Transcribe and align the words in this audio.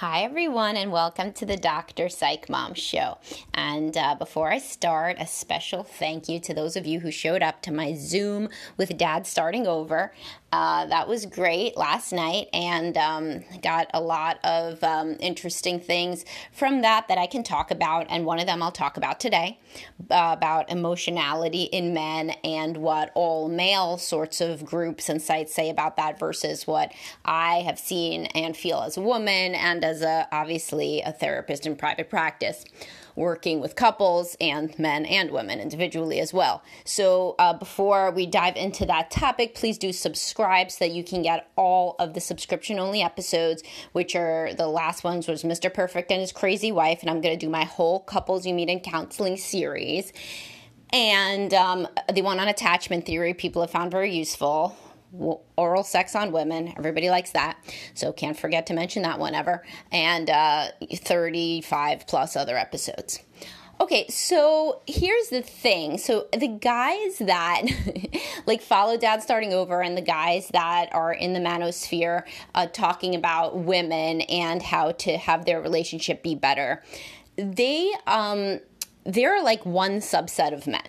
Hi, 0.00 0.24
everyone, 0.24 0.76
and 0.76 0.92
welcome 0.92 1.32
to 1.32 1.46
the 1.46 1.56
Dr. 1.56 2.10
Psych 2.10 2.50
Mom 2.50 2.74
Show. 2.74 3.16
And 3.54 3.96
uh, 3.96 4.14
before 4.14 4.52
I 4.52 4.58
start, 4.58 5.16
a 5.18 5.26
special 5.26 5.84
thank 5.84 6.28
you 6.28 6.38
to 6.40 6.52
those 6.52 6.76
of 6.76 6.84
you 6.84 7.00
who 7.00 7.10
showed 7.10 7.42
up 7.42 7.62
to 7.62 7.72
my 7.72 7.94
Zoom 7.94 8.50
with 8.76 8.98
Dad 8.98 9.26
starting 9.26 9.66
over. 9.66 10.12
Uh, 10.52 10.86
that 10.86 11.08
was 11.08 11.26
great 11.26 11.76
last 11.76 12.12
night 12.12 12.48
and 12.52 12.96
um, 12.96 13.44
got 13.62 13.90
a 13.92 14.00
lot 14.00 14.38
of 14.44 14.82
um, 14.84 15.16
interesting 15.18 15.80
things 15.80 16.24
from 16.52 16.82
that 16.82 17.08
that 17.08 17.18
I 17.18 17.26
can 17.26 17.42
talk 17.42 17.70
about. 17.72 18.06
And 18.08 18.24
one 18.24 18.38
of 18.38 18.46
them 18.46 18.62
I'll 18.62 18.70
talk 18.70 18.96
about 18.96 19.18
today 19.18 19.58
uh, 20.10 20.34
about 20.36 20.70
emotionality 20.70 21.64
in 21.64 21.92
men 21.92 22.30
and 22.44 22.76
what 22.76 23.10
all 23.14 23.48
male 23.48 23.98
sorts 23.98 24.40
of 24.40 24.64
groups 24.64 25.08
and 25.08 25.20
sites 25.20 25.52
say 25.52 25.68
about 25.68 25.96
that 25.96 26.18
versus 26.18 26.66
what 26.66 26.92
I 27.24 27.56
have 27.62 27.78
seen 27.78 28.26
and 28.26 28.56
feel 28.56 28.82
as 28.82 28.96
a 28.96 29.02
woman 29.02 29.54
and 29.54 29.84
as 29.84 30.02
a 30.02 30.28
obviously 30.30 31.02
a 31.02 31.12
therapist 31.12 31.66
in 31.66 31.74
private 31.74 32.08
practice 32.08 32.64
working 33.16 33.60
with 33.60 33.74
couples 33.74 34.36
and 34.40 34.78
men 34.78 35.04
and 35.06 35.30
women 35.30 35.58
individually 35.58 36.20
as 36.20 36.32
well. 36.32 36.62
So, 36.84 37.34
uh, 37.38 37.54
before 37.54 38.10
we 38.10 38.26
dive 38.26 38.56
into 38.56 38.86
that 38.86 39.10
topic, 39.10 39.54
please 39.54 39.78
do 39.78 39.92
subscribe 39.92 40.70
so 40.70 40.84
that 40.84 40.92
you 40.92 41.02
can 41.02 41.22
get 41.22 41.50
all 41.56 41.96
of 41.98 42.14
the 42.14 42.20
subscription 42.20 42.78
only 42.78 43.02
episodes, 43.02 43.62
which 43.92 44.14
are 44.14 44.52
the 44.54 44.68
last 44.68 45.02
ones 45.02 45.26
was 45.26 45.42
Mr. 45.42 45.72
Perfect 45.72 46.10
and 46.12 46.20
his 46.20 46.32
crazy 46.32 46.70
wife, 46.70 47.00
and 47.00 47.10
I'm 47.10 47.20
going 47.20 47.36
to 47.36 47.46
do 47.46 47.50
my 47.50 47.64
whole 47.64 48.00
couples 48.00 48.46
you 48.46 48.54
meet 48.54 48.68
in 48.68 48.80
counseling 48.80 49.36
series. 49.36 50.12
And 50.92 51.52
um, 51.52 51.88
the 52.12 52.22
one 52.22 52.38
on 52.38 52.48
attachment 52.48 53.06
theory, 53.06 53.34
people 53.34 53.62
have 53.62 53.70
found 53.70 53.90
very 53.90 54.14
useful 54.14 54.76
oral 55.56 55.84
sex 55.84 56.14
on 56.14 56.32
women. 56.32 56.72
Everybody 56.76 57.10
likes 57.10 57.30
that. 57.32 57.58
So 57.94 58.12
can't 58.12 58.38
forget 58.38 58.66
to 58.66 58.74
mention 58.74 59.02
that 59.02 59.18
one 59.18 59.34
ever. 59.34 59.64
And 59.92 60.30
uh, 60.30 60.68
35 60.92 62.06
plus 62.06 62.36
other 62.36 62.56
episodes. 62.56 63.20
Okay, 63.78 64.06
so 64.08 64.80
here's 64.86 65.28
the 65.28 65.42
thing. 65.42 65.98
So 65.98 66.28
the 66.32 66.48
guys 66.48 67.18
that 67.18 67.62
like 68.46 68.62
follow 68.62 68.96
dad 68.96 69.22
starting 69.22 69.52
over 69.52 69.82
and 69.82 69.96
the 69.96 70.02
guys 70.02 70.48
that 70.48 70.88
are 70.94 71.12
in 71.12 71.34
the 71.34 71.40
manosphere 71.40 72.22
uh, 72.54 72.66
talking 72.68 73.14
about 73.14 73.58
women 73.58 74.22
and 74.22 74.62
how 74.62 74.92
to 74.92 75.18
have 75.18 75.44
their 75.44 75.60
relationship 75.60 76.22
be 76.22 76.34
better, 76.34 76.82
they 77.36 77.92
um 78.06 78.60
they're 79.04 79.42
like 79.42 79.64
one 79.66 79.98
subset 79.98 80.54
of 80.54 80.66
men 80.66 80.82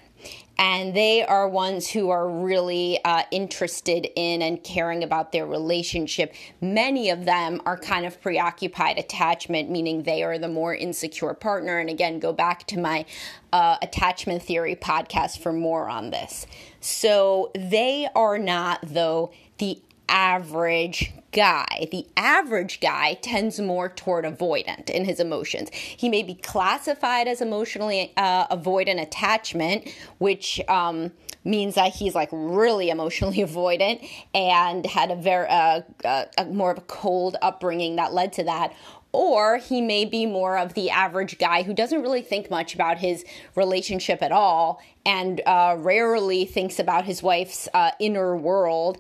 and 0.57 0.95
they 0.95 1.23
are 1.23 1.47
ones 1.47 1.89
who 1.89 2.09
are 2.09 2.27
really 2.27 2.99
uh, 3.05 3.23
interested 3.31 4.07
in 4.15 4.41
and 4.41 4.63
caring 4.63 5.03
about 5.03 5.31
their 5.31 5.45
relationship. 5.45 6.33
Many 6.61 7.09
of 7.09 7.25
them 7.25 7.61
are 7.65 7.77
kind 7.77 8.05
of 8.05 8.19
preoccupied 8.21 8.97
attachment, 8.97 9.69
meaning 9.69 10.03
they 10.03 10.23
are 10.23 10.38
the 10.39 10.47
more 10.47 10.73
insecure 10.73 11.33
partner. 11.33 11.77
And 11.77 11.89
again, 11.89 12.19
go 12.19 12.33
back 12.33 12.65
to 12.67 12.79
my 12.79 13.05
uh, 13.53 13.77
attachment 13.81 14.41
theory 14.41 14.75
podcast 14.75 15.39
for 15.39 15.53
more 15.53 15.89
on 15.89 16.09
this. 16.09 16.47
So 16.79 17.51
they 17.53 18.07
are 18.16 18.38
not, 18.38 18.79
though, 18.81 19.31
the 19.59 19.81
average 20.09 21.13
guy. 21.31 21.88
The 21.91 22.06
average 22.16 22.79
guy 22.79 23.16
tends 23.16 23.59
more 23.59 23.90
toward 23.90 24.25
avoidant 24.25 24.90
in 24.90 25.06
his 25.06 25.19
emotions. 25.19 25.69
He 25.73 26.09
may 26.09 26.23
be 26.23 26.35
classified 26.35 27.28
as 27.28 27.41
emotionally 27.41 28.13
uh, 28.18 28.47
avoidant 28.47 29.01
attachment, 29.01 29.94
which 30.18 30.62
um, 30.68 31.12
means 31.44 31.75
that 31.75 31.94
he's 31.94 32.16
like 32.16 32.29
really 32.31 32.90
emotionally 32.90 33.38
avoidant 33.44 34.07
and 34.34 34.85
had 34.85 35.12
a 35.12 35.16
very 35.16 35.47
uh, 35.47 35.81
uh, 36.03 36.25
a 36.38 36.45
more 36.45 36.72
of 36.72 36.78
a 36.78 36.81
cold 36.81 37.38
upbringing 37.41 37.95
that 37.97 38.13
led 38.13 38.34
to 38.34 38.44
that 38.44 38.74
or 39.17 39.57
he 39.57 39.81
may 39.81 40.05
be 40.05 40.28
more 40.28 40.59
of 40.59 40.75
the 40.75 40.91
average 40.91 41.39
guy 41.39 41.63
who 41.63 41.73
doesn't 41.73 42.03
really 42.03 42.22
think 42.22 42.51
much 42.51 42.75
about 42.75 43.00
his 43.00 43.25
relationship 43.55 44.22
at 44.22 44.31
all 44.31 44.79
and 45.07 45.41
uh, 45.47 45.75
rarely 45.79 46.45
thinks 46.45 46.78
about 46.78 47.03
his 47.03 47.23
wife's 47.23 47.67
uh, 47.73 47.89
inner 48.00 48.38
world 48.38 49.00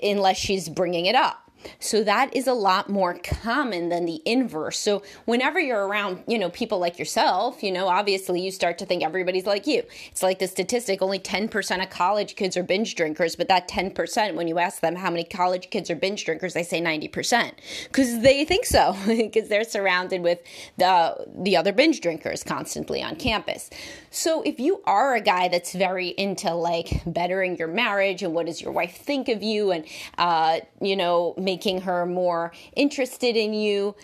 unless 0.00 0.36
she's 0.36 0.68
bringing 0.68 1.06
it 1.06 1.16
up. 1.16 1.47
So 1.78 2.02
that 2.04 2.34
is 2.34 2.46
a 2.46 2.52
lot 2.52 2.88
more 2.88 3.18
common 3.22 3.88
than 3.88 4.06
the 4.06 4.22
inverse. 4.24 4.78
So 4.78 5.02
whenever 5.24 5.58
you're 5.60 5.86
around, 5.86 6.22
you 6.26 6.38
know, 6.38 6.50
people 6.50 6.78
like 6.78 6.98
yourself, 6.98 7.62
you 7.62 7.72
know, 7.72 7.88
obviously 7.88 8.40
you 8.40 8.50
start 8.50 8.78
to 8.78 8.86
think 8.86 9.02
everybody's 9.02 9.46
like 9.46 9.66
you. 9.66 9.82
It's 10.10 10.22
like 10.22 10.38
the 10.38 10.46
statistic 10.46 11.02
only 11.02 11.18
10% 11.18 11.82
of 11.82 11.90
college 11.90 12.36
kids 12.36 12.56
are 12.56 12.62
binge 12.62 12.94
drinkers, 12.94 13.36
but 13.36 13.48
that 13.48 13.68
10% 13.68 14.34
when 14.34 14.48
you 14.48 14.58
ask 14.58 14.80
them 14.80 14.96
how 14.96 15.10
many 15.10 15.24
college 15.24 15.70
kids 15.70 15.90
are 15.90 15.96
binge 15.96 16.24
drinkers, 16.24 16.54
they 16.54 16.62
say 16.62 16.80
90% 16.80 17.52
cuz 17.92 18.20
they 18.20 18.44
think 18.44 18.64
so 18.64 18.96
because 19.06 19.48
they're 19.48 19.64
surrounded 19.64 20.22
with 20.22 20.40
the 20.76 21.26
the 21.36 21.56
other 21.56 21.72
binge 21.72 22.00
drinkers 22.00 22.42
constantly 22.42 23.02
on 23.02 23.16
campus. 23.16 23.70
So 24.10 24.42
if 24.42 24.58
you 24.58 24.82
are 24.84 25.14
a 25.14 25.20
guy 25.20 25.48
that's 25.48 25.72
very 25.72 26.08
into 26.08 26.54
like 26.54 27.02
bettering 27.06 27.56
your 27.56 27.68
marriage 27.68 28.22
and 28.22 28.34
what 28.34 28.46
does 28.46 28.60
your 28.60 28.72
wife 28.72 28.96
think 28.96 29.28
of 29.28 29.42
you 29.42 29.70
and 29.70 29.84
uh, 30.16 30.60
you 30.80 30.96
know, 30.96 31.34
making 31.36 31.82
her 31.82 32.06
more 32.06 32.52
interested 32.74 33.36
in 33.36 33.54
you, 33.54 33.94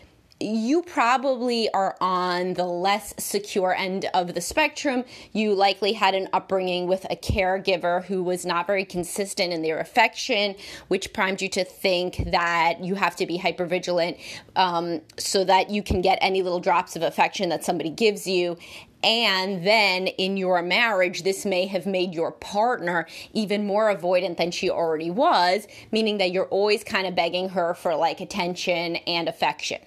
you 0.40 0.82
probably 0.82 1.70
are 1.72 1.96
on 2.00 2.54
the 2.54 2.64
less 2.64 3.14
secure 3.18 3.74
end 3.74 4.06
of 4.14 4.34
the 4.34 4.40
spectrum. 4.40 5.04
You 5.32 5.54
likely 5.54 5.92
had 5.92 6.14
an 6.14 6.28
upbringing 6.32 6.86
with 6.86 7.06
a 7.08 7.16
caregiver 7.16 8.04
who 8.04 8.22
was 8.22 8.44
not 8.44 8.66
very 8.66 8.84
consistent 8.84 9.52
in 9.52 9.62
their 9.62 9.78
affection, 9.78 10.56
which 10.88 11.12
primed 11.12 11.40
you 11.40 11.48
to 11.50 11.64
think 11.64 12.30
that 12.30 12.82
you 12.82 12.96
have 12.96 13.16
to 13.16 13.26
be 13.26 13.38
hypervigilant 13.38 14.18
um, 14.56 15.00
so 15.18 15.44
that 15.44 15.70
you 15.70 15.82
can 15.82 16.00
get 16.00 16.18
any 16.20 16.42
little 16.42 16.60
drops 16.60 16.96
of 16.96 17.02
affection 17.02 17.48
that 17.48 17.64
somebody 17.64 17.90
gives 17.90 18.26
you. 18.26 18.58
And 19.04 19.66
then 19.66 20.06
in 20.06 20.38
your 20.38 20.62
marriage, 20.62 21.24
this 21.24 21.44
may 21.44 21.66
have 21.66 21.84
made 21.84 22.14
your 22.14 22.32
partner 22.32 23.06
even 23.34 23.66
more 23.66 23.94
avoidant 23.94 24.38
than 24.38 24.50
she 24.50 24.70
already 24.70 25.10
was, 25.10 25.68
meaning 25.92 26.16
that 26.18 26.32
you're 26.32 26.46
always 26.46 26.82
kind 26.82 27.06
of 27.06 27.14
begging 27.14 27.50
her 27.50 27.74
for 27.74 27.94
like 27.94 28.22
attention 28.22 28.96
and 28.96 29.28
affection. 29.28 29.78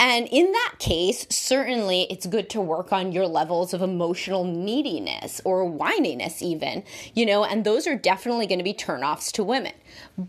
And 0.00 0.26
in 0.32 0.50
that 0.50 0.76
case, 0.78 1.26
certainly 1.28 2.06
it's 2.10 2.26
good 2.26 2.48
to 2.50 2.60
work 2.60 2.90
on 2.92 3.12
your 3.12 3.28
levels 3.28 3.74
of 3.74 3.82
emotional 3.82 4.44
neediness 4.44 5.40
or 5.44 5.70
whininess, 5.70 6.42
even, 6.42 6.84
you 7.14 7.26
know, 7.26 7.44
and 7.44 7.64
those 7.64 7.86
are 7.86 7.96
definitely 7.96 8.46
going 8.46 8.58
to 8.58 8.64
be 8.64 8.74
turnoffs 8.74 9.30
to 9.32 9.44
women. 9.44 9.74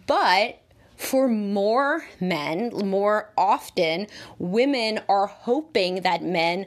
But 0.05 0.59
for 0.95 1.27
more 1.27 2.05
men, 2.19 2.71
more 2.85 3.31
often, 3.37 4.07
women 4.37 4.99
are 5.09 5.27
hoping 5.27 6.01
that 6.01 6.21
men 6.21 6.65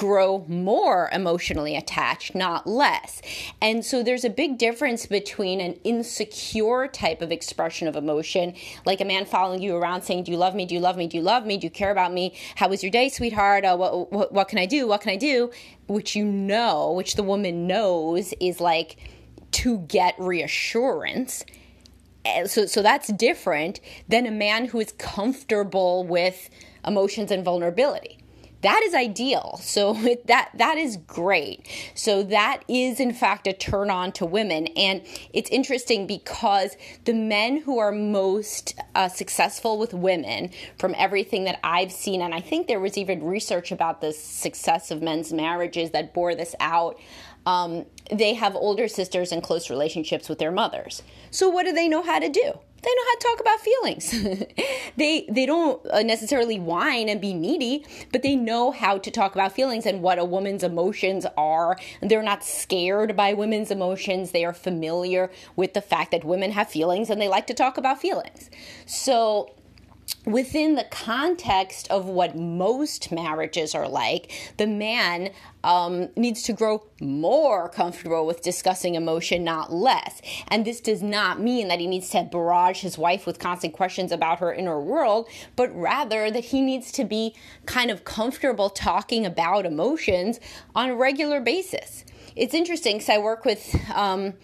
grow 0.00 0.46
more 0.48 1.10
emotionally 1.12 1.76
attached, 1.76 2.34
not 2.34 2.66
less. 2.66 3.20
And 3.60 3.84
so 3.84 4.02
there's 4.02 4.24
a 4.24 4.30
big 4.30 4.56
difference 4.56 5.04
between 5.04 5.60
an 5.60 5.74
insecure 5.84 6.88
type 6.88 7.20
of 7.20 7.30
expression 7.30 7.86
of 7.86 7.96
emotion, 7.96 8.54
like 8.86 9.02
a 9.02 9.04
man 9.04 9.26
following 9.26 9.60
you 9.60 9.76
around 9.76 10.00
saying, 10.00 10.24
Do 10.24 10.32
you 10.32 10.38
love 10.38 10.54
me? 10.54 10.64
Do 10.64 10.74
you 10.74 10.80
love 10.80 10.96
me? 10.96 11.06
Do 11.06 11.18
you 11.18 11.22
love 11.22 11.44
me? 11.44 11.58
Do 11.58 11.66
you 11.66 11.70
care 11.70 11.90
about 11.90 12.14
me? 12.14 12.34
How 12.56 12.68
was 12.68 12.82
your 12.82 12.90
day, 12.90 13.10
sweetheart? 13.10 13.66
Uh, 13.66 13.76
what, 13.76 14.10
what, 14.10 14.32
what 14.32 14.48
can 14.48 14.58
I 14.58 14.64
do? 14.64 14.86
What 14.86 15.02
can 15.02 15.10
I 15.10 15.16
do? 15.16 15.50
Which 15.86 16.16
you 16.16 16.24
know, 16.24 16.92
which 16.92 17.16
the 17.16 17.22
woman 17.22 17.66
knows 17.66 18.32
is 18.40 18.58
like 18.58 18.96
to 19.52 19.80
get 19.80 20.14
reassurance. 20.18 21.44
So, 22.46 22.64
so 22.64 22.80
that's 22.80 23.08
different 23.08 23.80
than 24.08 24.24
a 24.24 24.30
man 24.30 24.64
who 24.64 24.80
is 24.80 24.92
comfortable 24.92 26.04
with 26.04 26.48
emotions 26.86 27.30
and 27.30 27.44
vulnerability 27.44 28.19
that 28.62 28.82
is 28.82 28.94
ideal 28.94 29.58
so 29.62 29.96
it, 30.04 30.26
that 30.26 30.50
that 30.54 30.76
is 30.76 30.96
great 30.96 31.66
so 31.94 32.22
that 32.22 32.62
is 32.68 33.00
in 33.00 33.12
fact 33.12 33.46
a 33.46 33.52
turn 33.52 33.90
on 33.90 34.12
to 34.12 34.24
women 34.24 34.66
and 34.76 35.02
it's 35.32 35.50
interesting 35.50 36.06
because 36.06 36.76
the 37.04 37.14
men 37.14 37.58
who 37.58 37.78
are 37.78 37.92
most 37.92 38.74
uh, 38.94 39.08
successful 39.08 39.78
with 39.78 39.94
women 39.94 40.50
from 40.78 40.94
everything 40.98 41.44
that 41.44 41.58
i've 41.64 41.92
seen 41.92 42.20
and 42.22 42.34
i 42.34 42.40
think 42.40 42.66
there 42.66 42.80
was 42.80 42.96
even 42.96 43.22
research 43.22 43.72
about 43.72 44.00
the 44.00 44.12
success 44.12 44.90
of 44.90 45.02
men's 45.02 45.32
marriages 45.32 45.90
that 45.90 46.12
bore 46.12 46.34
this 46.34 46.54
out 46.60 46.98
um, 47.46 47.86
they 48.12 48.34
have 48.34 48.54
older 48.54 48.88
sisters 48.88 49.32
and 49.32 49.42
close 49.42 49.70
relationships 49.70 50.28
with 50.28 50.38
their 50.38 50.52
mothers. 50.52 51.02
So, 51.30 51.48
what 51.48 51.64
do 51.64 51.72
they 51.72 51.88
know 51.88 52.02
how 52.02 52.18
to 52.18 52.28
do? 52.28 52.58
They 52.82 52.90
know 52.90 53.02
how 53.04 53.14
to 53.14 53.26
talk 53.26 53.40
about 53.40 53.60
feelings. 53.60 54.46
they 54.96 55.26
they 55.28 55.46
don't 55.46 55.84
uh, 55.90 56.02
necessarily 56.02 56.58
whine 56.58 57.08
and 57.08 57.20
be 57.20 57.34
needy, 57.34 57.84
but 58.12 58.22
they 58.22 58.36
know 58.36 58.70
how 58.70 58.98
to 58.98 59.10
talk 59.10 59.34
about 59.34 59.52
feelings 59.52 59.86
and 59.86 60.02
what 60.02 60.18
a 60.18 60.24
woman's 60.24 60.62
emotions 60.62 61.26
are. 61.36 61.76
They're 62.00 62.22
not 62.22 62.44
scared 62.44 63.16
by 63.16 63.34
women's 63.34 63.70
emotions. 63.70 64.30
They 64.30 64.44
are 64.44 64.54
familiar 64.54 65.30
with 65.56 65.74
the 65.74 65.82
fact 65.82 66.10
that 66.12 66.24
women 66.24 66.52
have 66.52 66.68
feelings 66.68 67.10
and 67.10 67.20
they 67.20 67.28
like 67.28 67.46
to 67.48 67.54
talk 67.54 67.76
about 67.76 68.00
feelings. 68.00 68.50
So 68.86 69.54
within 70.26 70.74
the 70.74 70.84
context 70.84 71.90
of 71.90 72.04
what 72.04 72.36
most 72.36 73.10
marriages 73.10 73.74
are 73.74 73.88
like, 73.88 74.30
the 74.58 74.66
man 74.66 75.30
um, 75.64 76.08
needs 76.16 76.42
to 76.42 76.52
grow 76.52 76.86
more 77.00 77.68
comfortable 77.68 78.26
with 78.26 78.42
discussing 78.42 78.94
emotion, 78.94 79.44
not 79.44 79.72
less. 79.72 80.20
And 80.48 80.64
this 80.64 80.80
does 80.80 81.02
not 81.02 81.40
mean 81.40 81.68
that 81.68 81.80
he 81.80 81.86
needs 81.86 82.10
to 82.10 82.22
barrage 82.22 82.80
his 82.80 82.98
wife 82.98 83.26
with 83.26 83.38
constant 83.38 83.72
questions 83.72 84.12
about 84.12 84.40
her 84.40 84.52
inner 84.52 84.80
world, 84.80 85.28
but 85.56 85.74
rather 85.74 86.30
that 86.30 86.44
he 86.46 86.60
needs 86.60 86.92
to 86.92 87.04
be 87.04 87.34
kind 87.64 87.90
of 87.90 88.04
comfortable 88.04 88.70
talking 88.70 89.24
about 89.24 89.64
emotions 89.64 90.38
on 90.74 90.90
a 90.90 90.94
regular 90.94 91.40
basis. 91.40 92.04
It's 92.36 92.54
interesting 92.54 92.98
because 92.98 93.08
I 93.08 93.18
work 93.18 93.44
with. 93.44 93.74
Um, 93.94 94.34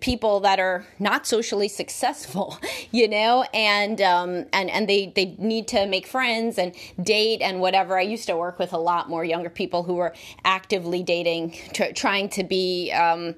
people 0.00 0.40
that 0.40 0.60
are 0.60 0.86
not 0.98 1.26
socially 1.26 1.68
successful, 1.68 2.58
you 2.90 3.08
know, 3.08 3.44
and 3.54 4.00
um, 4.00 4.46
and 4.52 4.70
and 4.70 4.88
they 4.88 5.12
they 5.14 5.34
need 5.38 5.68
to 5.68 5.86
make 5.86 6.06
friends 6.06 6.58
and 6.58 6.74
date 7.02 7.40
and 7.42 7.60
whatever. 7.60 7.98
I 7.98 8.02
used 8.02 8.26
to 8.28 8.36
work 8.36 8.58
with 8.58 8.72
a 8.72 8.78
lot 8.78 9.08
more 9.08 9.24
younger 9.24 9.50
people 9.50 9.82
who 9.82 9.94
were 9.94 10.14
actively 10.44 11.02
dating, 11.02 11.56
tr- 11.72 11.92
trying 11.94 12.28
to 12.30 12.44
be 12.44 12.92
um, 12.92 13.34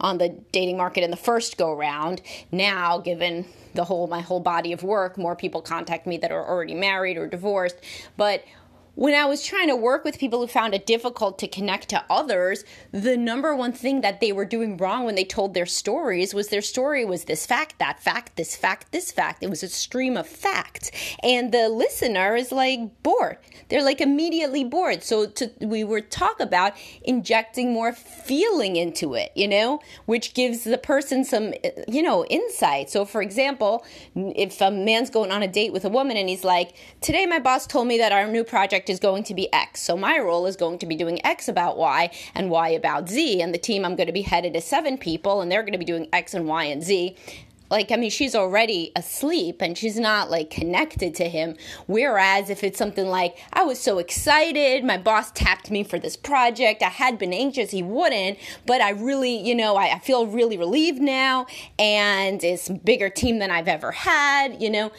on 0.00 0.18
the 0.18 0.28
dating 0.52 0.76
market 0.76 1.02
in 1.02 1.10
the 1.10 1.16
first 1.16 1.56
go 1.56 1.74
round. 1.74 2.22
Now, 2.52 2.98
given 2.98 3.46
the 3.74 3.84
whole 3.84 4.06
my 4.06 4.20
whole 4.20 4.40
body 4.40 4.72
of 4.72 4.82
work, 4.82 5.16
more 5.16 5.36
people 5.36 5.62
contact 5.62 6.06
me 6.06 6.18
that 6.18 6.30
are 6.30 6.46
already 6.46 6.74
married 6.74 7.16
or 7.16 7.26
divorced, 7.26 7.76
but 8.16 8.44
when 8.98 9.14
I 9.14 9.26
was 9.26 9.44
trying 9.44 9.68
to 9.68 9.76
work 9.76 10.04
with 10.04 10.18
people 10.18 10.40
who 10.40 10.48
found 10.48 10.74
it 10.74 10.84
difficult 10.84 11.38
to 11.38 11.46
connect 11.46 11.88
to 11.90 12.04
others, 12.10 12.64
the 12.90 13.16
number 13.16 13.54
one 13.54 13.70
thing 13.70 14.00
that 14.00 14.20
they 14.20 14.32
were 14.32 14.44
doing 14.44 14.76
wrong 14.76 15.04
when 15.04 15.14
they 15.14 15.24
told 15.24 15.54
their 15.54 15.66
stories 15.66 16.34
was 16.34 16.48
their 16.48 16.60
story 16.60 17.04
was 17.04 17.26
this 17.26 17.46
fact, 17.46 17.78
that 17.78 18.00
fact, 18.00 18.34
this 18.34 18.56
fact, 18.56 18.90
this 18.90 19.12
fact. 19.12 19.44
It 19.44 19.50
was 19.50 19.62
a 19.62 19.68
stream 19.68 20.16
of 20.16 20.26
facts. 20.26 20.90
And 21.22 21.52
the 21.52 21.68
listener 21.68 22.34
is 22.34 22.50
like 22.50 22.80
bored. 23.04 23.38
They're 23.68 23.84
like 23.84 24.00
immediately 24.00 24.64
bored. 24.64 25.04
So 25.04 25.26
to, 25.26 25.52
we 25.60 25.84
were 25.84 26.00
talk 26.00 26.40
about 26.40 26.72
injecting 27.04 27.72
more 27.72 27.92
feeling 27.92 28.74
into 28.74 29.14
it, 29.14 29.30
you 29.36 29.46
know, 29.46 29.78
which 30.06 30.34
gives 30.34 30.64
the 30.64 30.76
person 30.76 31.24
some, 31.24 31.54
you 31.86 32.02
know, 32.02 32.24
insight. 32.24 32.90
So 32.90 33.04
for 33.04 33.22
example, 33.22 33.86
if 34.16 34.60
a 34.60 34.72
man's 34.72 35.08
going 35.08 35.30
on 35.30 35.44
a 35.44 35.48
date 35.48 35.72
with 35.72 35.84
a 35.84 35.88
woman 35.88 36.16
and 36.16 36.28
he's 36.28 36.42
like, 36.42 36.74
today 37.00 37.26
my 37.26 37.38
boss 37.38 37.64
told 37.64 37.86
me 37.86 37.96
that 37.98 38.10
our 38.10 38.26
new 38.26 38.42
project 38.42 38.87
is 38.88 38.98
going 38.98 39.24
to 39.24 39.34
be 39.34 39.52
X. 39.52 39.82
So 39.82 39.96
my 39.96 40.18
role 40.18 40.46
is 40.46 40.56
going 40.56 40.78
to 40.80 40.86
be 40.86 40.96
doing 40.96 41.24
X 41.24 41.48
about 41.48 41.76
Y 41.76 42.10
and 42.34 42.50
Y 42.50 42.68
about 42.70 43.08
Z. 43.08 43.40
And 43.42 43.52
the 43.52 43.58
team 43.58 43.84
I'm 43.84 43.96
going 43.96 44.06
to 44.06 44.12
be 44.12 44.22
headed 44.22 44.56
is 44.56 44.64
seven 44.64 44.98
people, 44.98 45.40
and 45.40 45.50
they're 45.50 45.62
going 45.62 45.72
to 45.72 45.78
be 45.78 45.84
doing 45.84 46.08
X 46.12 46.34
and 46.34 46.46
Y 46.46 46.64
and 46.64 46.82
Z 46.82 47.16
like 47.70 47.92
i 47.92 47.96
mean 47.96 48.10
she's 48.10 48.34
already 48.34 48.92
asleep 48.96 49.60
and 49.60 49.76
she's 49.76 49.98
not 49.98 50.30
like 50.30 50.50
connected 50.50 51.14
to 51.14 51.28
him 51.28 51.56
whereas 51.86 52.50
if 52.50 52.64
it's 52.64 52.78
something 52.78 53.06
like 53.06 53.36
i 53.52 53.62
was 53.62 53.78
so 53.78 53.98
excited 53.98 54.84
my 54.84 54.96
boss 54.96 55.30
tapped 55.32 55.70
me 55.70 55.82
for 55.82 55.98
this 55.98 56.16
project 56.16 56.82
i 56.82 56.88
had 56.88 57.18
been 57.18 57.32
anxious 57.32 57.70
he 57.70 57.82
wouldn't 57.82 58.38
but 58.66 58.80
i 58.80 58.90
really 58.90 59.36
you 59.36 59.54
know 59.54 59.76
i, 59.76 59.94
I 59.94 59.98
feel 59.98 60.26
really 60.26 60.56
relieved 60.56 61.00
now 61.00 61.46
and 61.78 62.42
it's 62.42 62.70
a 62.70 62.74
bigger 62.74 63.10
team 63.10 63.38
than 63.38 63.50
i've 63.50 63.68
ever 63.68 63.92
had 63.92 64.60
you 64.62 64.70
know 64.70 64.90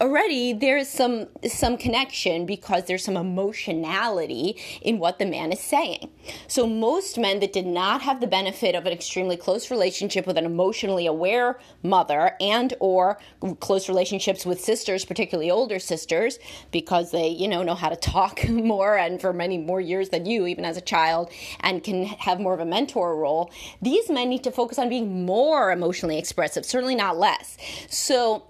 already 0.00 0.52
there's 0.52 0.88
some 0.88 1.26
some 1.48 1.76
connection 1.76 2.46
because 2.46 2.84
there's 2.84 3.04
some 3.04 3.16
emotionality 3.16 4.56
in 4.82 4.98
what 4.98 5.18
the 5.18 5.26
man 5.26 5.52
is 5.52 5.60
saying. 5.60 6.10
So 6.48 6.66
most 6.66 7.18
men 7.18 7.40
that 7.40 7.52
did 7.52 7.66
not 7.66 8.02
have 8.02 8.20
the 8.20 8.26
benefit 8.26 8.74
of 8.74 8.86
an 8.86 8.92
extremely 8.92 9.36
close 9.36 9.70
relationship 9.70 10.26
with 10.26 10.36
an 10.36 10.44
emotionally 10.44 11.06
aware 11.06 11.58
mother 11.82 12.32
and 12.40 12.74
or 12.80 13.18
close 13.60 13.88
relationships 13.88 14.44
with 14.44 14.60
sisters, 14.60 15.04
particularly 15.04 15.50
older 15.50 15.78
sisters, 15.78 16.38
because 16.70 17.10
they, 17.10 17.28
you 17.28 17.48
know, 17.48 17.62
know 17.62 17.74
how 17.74 17.88
to 17.88 17.96
talk 17.96 18.48
more 18.48 18.96
and 18.96 19.20
for 19.20 19.32
many 19.32 19.58
more 19.58 19.80
years 19.80 20.10
than 20.10 20.26
you 20.26 20.46
even 20.46 20.64
as 20.64 20.76
a 20.76 20.80
child 20.80 21.30
and 21.60 21.82
can 21.82 22.04
have 22.04 22.40
more 22.40 22.54
of 22.54 22.60
a 22.60 22.64
mentor 22.64 23.16
role. 23.16 23.50
These 23.80 24.10
men 24.10 24.28
need 24.28 24.44
to 24.44 24.50
focus 24.50 24.78
on 24.78 24.88
being 24.88 25.24
more 25.24 25.70
emotionally 25.70 26.18
expressive, 26.18 26.64
certainly 26.64 26.94
not 26.94 27.16
less. 27.16 27.56
So 27.88 28.44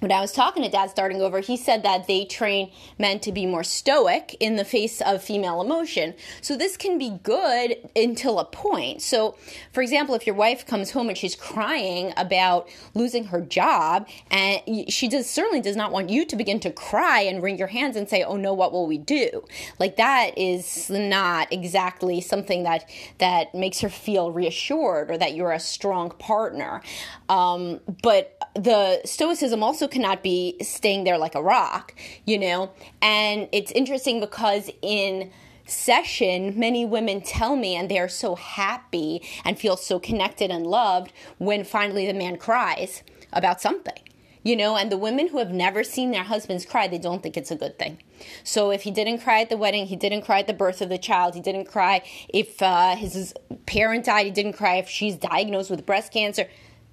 when 0.00 0.12
I 0.12 0.20
was 0.20 0.32
talking 0.32 0.62
to 0.62 0.68
dad 0.68 0.90
starting 0.90 1.20
over, 1.20 1.40
he 1.40 1.56
said 1.56 1.82
that 1.82 2.06
they 2.06 2.24
train 2.24 2.70
men 2.98 3.18
to 3.20 3.32
be 3.32 3.46
more 3.46 3.64
stoic 3.64 4.36
in 4.38 4.56
the 4.56 4.64
face 4.64 5.00
of 5.00 5.22
female 5.22 5.60
emotion. 5.60 6.14
So 6.40 6.56
this 6.56 6.76
can 6.76 6.98
be 6.98 7.18
good 7.22 7.76
until 7.96 8.38
a 8.38 8.44
point. 8.44 9.02
So, 9.02 9.36
for 9.72 9.82
example, 9.82 10.14
if 10.14 10.26
your 10.26 10.36
wife 10.36 10.66
comes 10.66 10.92
home 10.92 11.08
and 11.08 11.18
she's 11.18 11.34
crying 11.34 12.12
about 12.16 12.68
losing 12.94 13.24
her 13.26 13.40
job, 13.40 14.08
and 14.30 14.62
she 14.88 15.08
does 15.08 15.28
certainly 15.28 15.60
does 15.60 15.76
not 15.76 15.90
want 15.90 16.10
you 16.10 16.24
to 16.26 16.36
begin 16.36 16.60
to 16.60 16.70
cry 16.70 17.20
and 17.20 17.42
wring 17.42 17.58
your 17.58 17.68
hands 17.68 17.96
and 17.96 18.08
say, 18.08 18.22
"Oh 18.22 18.36
no, 18.36 18.52
what 18.52 18.72
will 18.72 18.86
we 18.86 18.98
do?" 18.98 19.44
Like 19.78 19.96
that 19.96 20.38
is 20.38 20.90
not 20.90 21.52
exactly 21.52 22.20
something 22.20 22.62
that 22.62 22.88
that 23.18 23.54
makes 23.54 23.80
her 23.80 23.88
feel 23.88 24.30
reassured 24.30 25.10
or 25.10 25.18
that 25.18 25.34
you're 25.34 25.52
a 25.52 25.60
strong 25.60 26.10
partner. 26.10 26.82
Um, 27.28 27.80
but 28.02 28.38
the 28.54 29.00
stoicism 29.04 29.62
also 29.62 29.87
cannot 29.88 30.22
be 30.22 30.56
staying 30.62 31.04
there 31.04 31.18
like 31.18 31.34
a 31.34 31.42
rock, 31.42 31.94
you 32.24 32.38
know? 32.38 32.70
And 33.02 33.48
it's 33.52 33.72
interesting 33.72 34.20
because 34.20 34.70
in 34.82 35.30
session, 35.66 36.58
many 36.58 36.84
women 36.84 37.20
tell 37.20 37.56
me, 37.56 37.76
and 37.76 37.90
they 37.90 37.98
are 37.98 38.08
so 38.08 38.34
happy 38.34 39.22
and 39.44 39.58
feel 39.58 39.76
so 39.76 39.98
connected 39.98 40.50
and 40.50 40.66
loved 40.66 41.12
when 41.38 41.64
finally 41.64 42.06
the 42.06 42.14
man 42.14 42.36
cries 42.36 43.02
about 43.32 43.60
something. 43.60 43.98
You 44.44 44.56
know, 44.56 44.76
and 44.76 44.90
the 44.90 44.96
women 44.96 45.28
who 45.28 45.38
have 45.38 45.50
never 45.50 45.84
seen 45.84 46.10
their 46.10 46.22
husbands 46.22 46.64
cry, 46.64 46.88
they 46.88 46.96
don't 46.96 47.22
think 47.22 47.36
it's 47.36 47.50
a 47.50 47.56
good 47.56 47.78
thing. 47.78 47.98
So 48.44 48.70
if 48.70 48.82
he 48.82 48.90
didn't 48.90 49.18
cry 49.18 49.40
at 49.40 49.50
the 49.50 49.56
wedding, 49.56 49.86
he 49.86 49.96
didn't 49.96 50.22
cry 50.22 50.38
at 50.38 50.46
the 50.46 50.54
birth 50.54 50.80
of 50.80 50.88
the 50.88 50.96
child, 50.96 51.34
he 51.34 51.40
didn't 51.40 51.66
cry 51.66 52.02
if 52.28 52.62
uh, 52.62 52.96
his 52.96 53.34
parent 53.66 54.06
died, 54.06 54.26
he 54.26 54.32
didn't 54.32 54.54
cry 54.54 54.76
if 54.76 54.88
she's 54.88 55.16
diagnosed 55.16 55.70
with 55.70 55.84
breast 55.84 56.12
cancer 56.12 56.46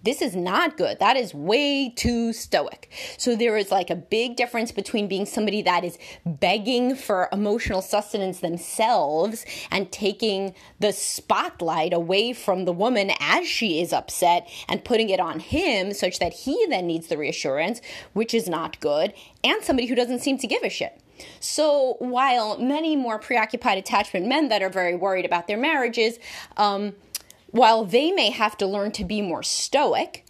this 0.06 0.22
is 0.22 0.36
not 0.36 0.78
good. 0.78 1.00
That 1.00 1.18
is 1.18 1.34
way 1.34 1.90
too 1.90 2.31
stoic. 2.31 2.90
So 3.18 3.36
there 3.36 3.57
is 3.57 3.72
like 3.72 3.90
a 3.90 3.96
big 3.96 4.36
difference 4.36 4.72
between 4.72 5.07
being 5.07 5.25
somebody 5.25 5.62
that 5.63 5.84
is 5.84 5.98
begging 6.25 6.96
for 6.96 7.28
emotional 7.31 7.81
sustenance 7.81 8.40
themselves 8.40 9.45
and 9.71 9.92
taking 9.92 10.54
the 10.80 10.94
spotlight 10.94 11.92
away 11.92 12.33
from 12.33 12.66
the 12.66 12.71
woman 12.71 13.12
as 13.19 13.47
she 13.47 13.81
is 13.81 13.92
upset 13.92 14.47
and 14.69 14.85
putting 14.85 15.09
it 15.09 15.19
on 15.19 15.40
him 15.40 15.92
such 15.94 16.19
that 16.19 16.33
he 16.33 16.66
then 16.69 16.88
needs 16.88 17.07
the 17.07 17.18
reassurance, 17.18 17.81
which 18.14 18.33
is 18.33 18.47
not 18.47 18.80
good, 18.80 19.14
and 19.44 19.64
somebody 19.64 19.88
who 19.88 19.95
doesn't 19.95 20.19
seem 20.19 20.38
to 20.38 20.47
give 20.47 20.64
a 20.64 20.69
shit. 20.69 21.02
So 21.40 21.95
while 22.00 22.57
many 22.57 22.95
more 22.95 23.18
preoccupied 23.19 23.78
attachment 23.78 24.28
men 24.28 24.50
that 24.50 24.62
are 24.62 24.69
very 24.69 24.95
worried 24.95 25.26
about 25.26 25.47
their 25.47 25.57
marriages, 25.57 26.19
um, 26.57 26.94
while 27.56 27.85
they 27.85 28.12
may 28.12 28.31
have 28.31 28.57
to 28.57 28.68
learn 28.68 28.92
to 28.92 29.06
be 29.06 29.21
more 29.21 29.42
stoic, 29.42 30.26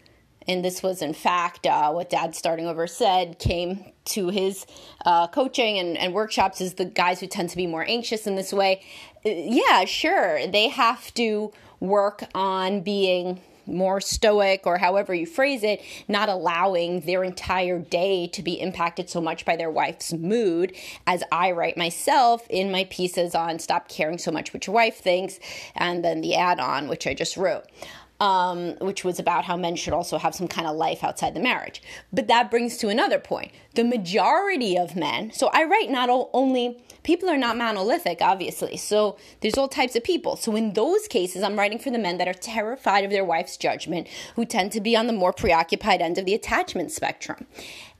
and 0.48 0.64
this 0.64 0.84
was 0.84 1.02
in 1.02 1.12
fact 1.12 1.66
uh, 1.66 1.92
what 1.92 2.12
dad 2.12 2.36
starting 2.36 2.68
over 2.68 2.86
said 2.86 3.40
came 3.40 3.84
to 4.06 4.30
his 4.30 4.68
uh, 5.08 5.26
coaching 5.28 5.80
and, 5.80 5.98
and, 5.98 6.14
workshops 6.14 6.62
is 6.62 6.76
the 6.76 6.86
guys 6.86 7.20
who 7.20 7.26
tend 7.26 7.50
to 7.50 7.58
be 7.58 7.66
more 7.66 7.84
anxious 7.88 8.28
in 8.28 8.36
this 8.36 8.54
way. 8.54 8.84
Uh, 9.26 9.30
yeah 9.30 9.86
sure 9.86 10.46
they 10.46 10.68
have 10.68 11.12
to 11.16 11.52
work 11.80 12.24
on 12.36 12.82
being 12.82 13.42
more 13.68 14.02
stoic 14.02 14.66
or 14.66 14.78
however 14.78 15.14
you 15.14 15.26
phrase 15.26 15.64
it, 15.64 15.82
not 16.08 16.30
allowing 16.30 17.02
their 17.02 17.24
entire 17.24 17.80
day 17.80 18.28
to 18.28 18.42
be 18.42 18.60
impacted 18.60 19.10
so 19.10 19.22
much 19.22 19.46
by 19.46 19.56
their 19.56 19.72
wife's 19.72 20.14
mood, 20.14 20.76
as 21.08 21.24
I 21.32 21.52
write 21.52 21.78
myself 21.78 22.46
in 22.50 22.72
my 22.72 22.86
pieces 22.86 23.36
on 23.36 23.60
Stop 23.60 23.88
Caring 23.88 24.18
So 24.18 24.32
Much 24.32 24.54
What 24.54 24.68
Your 24.68 24.74
Wife 24.74 24.98
Thinks, 24.98 25.40
and 25.76 26.04
then 26.04 26.22
the 26.22 26.36
add 26.36 26.60
on, 26.60 26.88
which 26.88 27.08
I 27.08 27.14
just 27.14 27.38
wrote 27.38 27.66
um, 28.20 28.76
which 28.80 29.04
was 29.04 29.20
about 29.20 29.44
how 29.44 29.58
men 29.58 29.76
should 29.76 29.94
also 29.94 30.18
have 30.18 30.34
some 30.34 30.48
kind 30.48 30.68
of 30.68 30.76
life 30.76 31.04
outside 31.04 31.34
the 31.34 31.40
marriage. 31.40 31.82
But 32.14 32.28
that 32.28 32.50
brings 32.50 32.78
to 32.78 32.90
another 32.90 33.20
point. 33.20 33.52
The 33.74 33.84
majority 33.84 34.78
of 34.78 34.96
men, 34.96 35.32
so 35.32 35.50
I 35.54 35.66
write 35.66 35.90
not 35.90 36.10
only, 36.34 36.82
people 37.04 37.30
are 37.30 37.38
not 37.38 37.58
monolithic, 37.58 38.20
obviously. 38.22 38.78
So 38.78 39.18
there's 39.42 39.58
all 39.58 39.68
types 39.68 39.96
of 39.96 40.04
people. 40.04 40.38
So 40.38 40.56
in 40.56 40.74
those 40.74 41.08
cases, 41.08 41.44
I'm 41.44 41.58
writing 41.58 41.80
for 41.80 41.92
the 41.92 42.00
men 42.00 42.18
that 42.18 42.28
are 42.28 42.34
terrified 42.34 43.04
of 43.04 43.12
their 43.12 43.26
wife's 43.26 43.58
judgment, 43.58 44.08
who 44.36 44.46
tend 44.46 44.72
to 44.74 44.82
be 44.82 44.96
on 44.96 45.08
the 45.08 45.14
more 45.14 45.34
preoccupied 45.34 46.02
end 46.02 46.18
of 46.18 46.26
the 46.26 46.34
attachment 46.34 46.92
spectrum. 46.92 47.46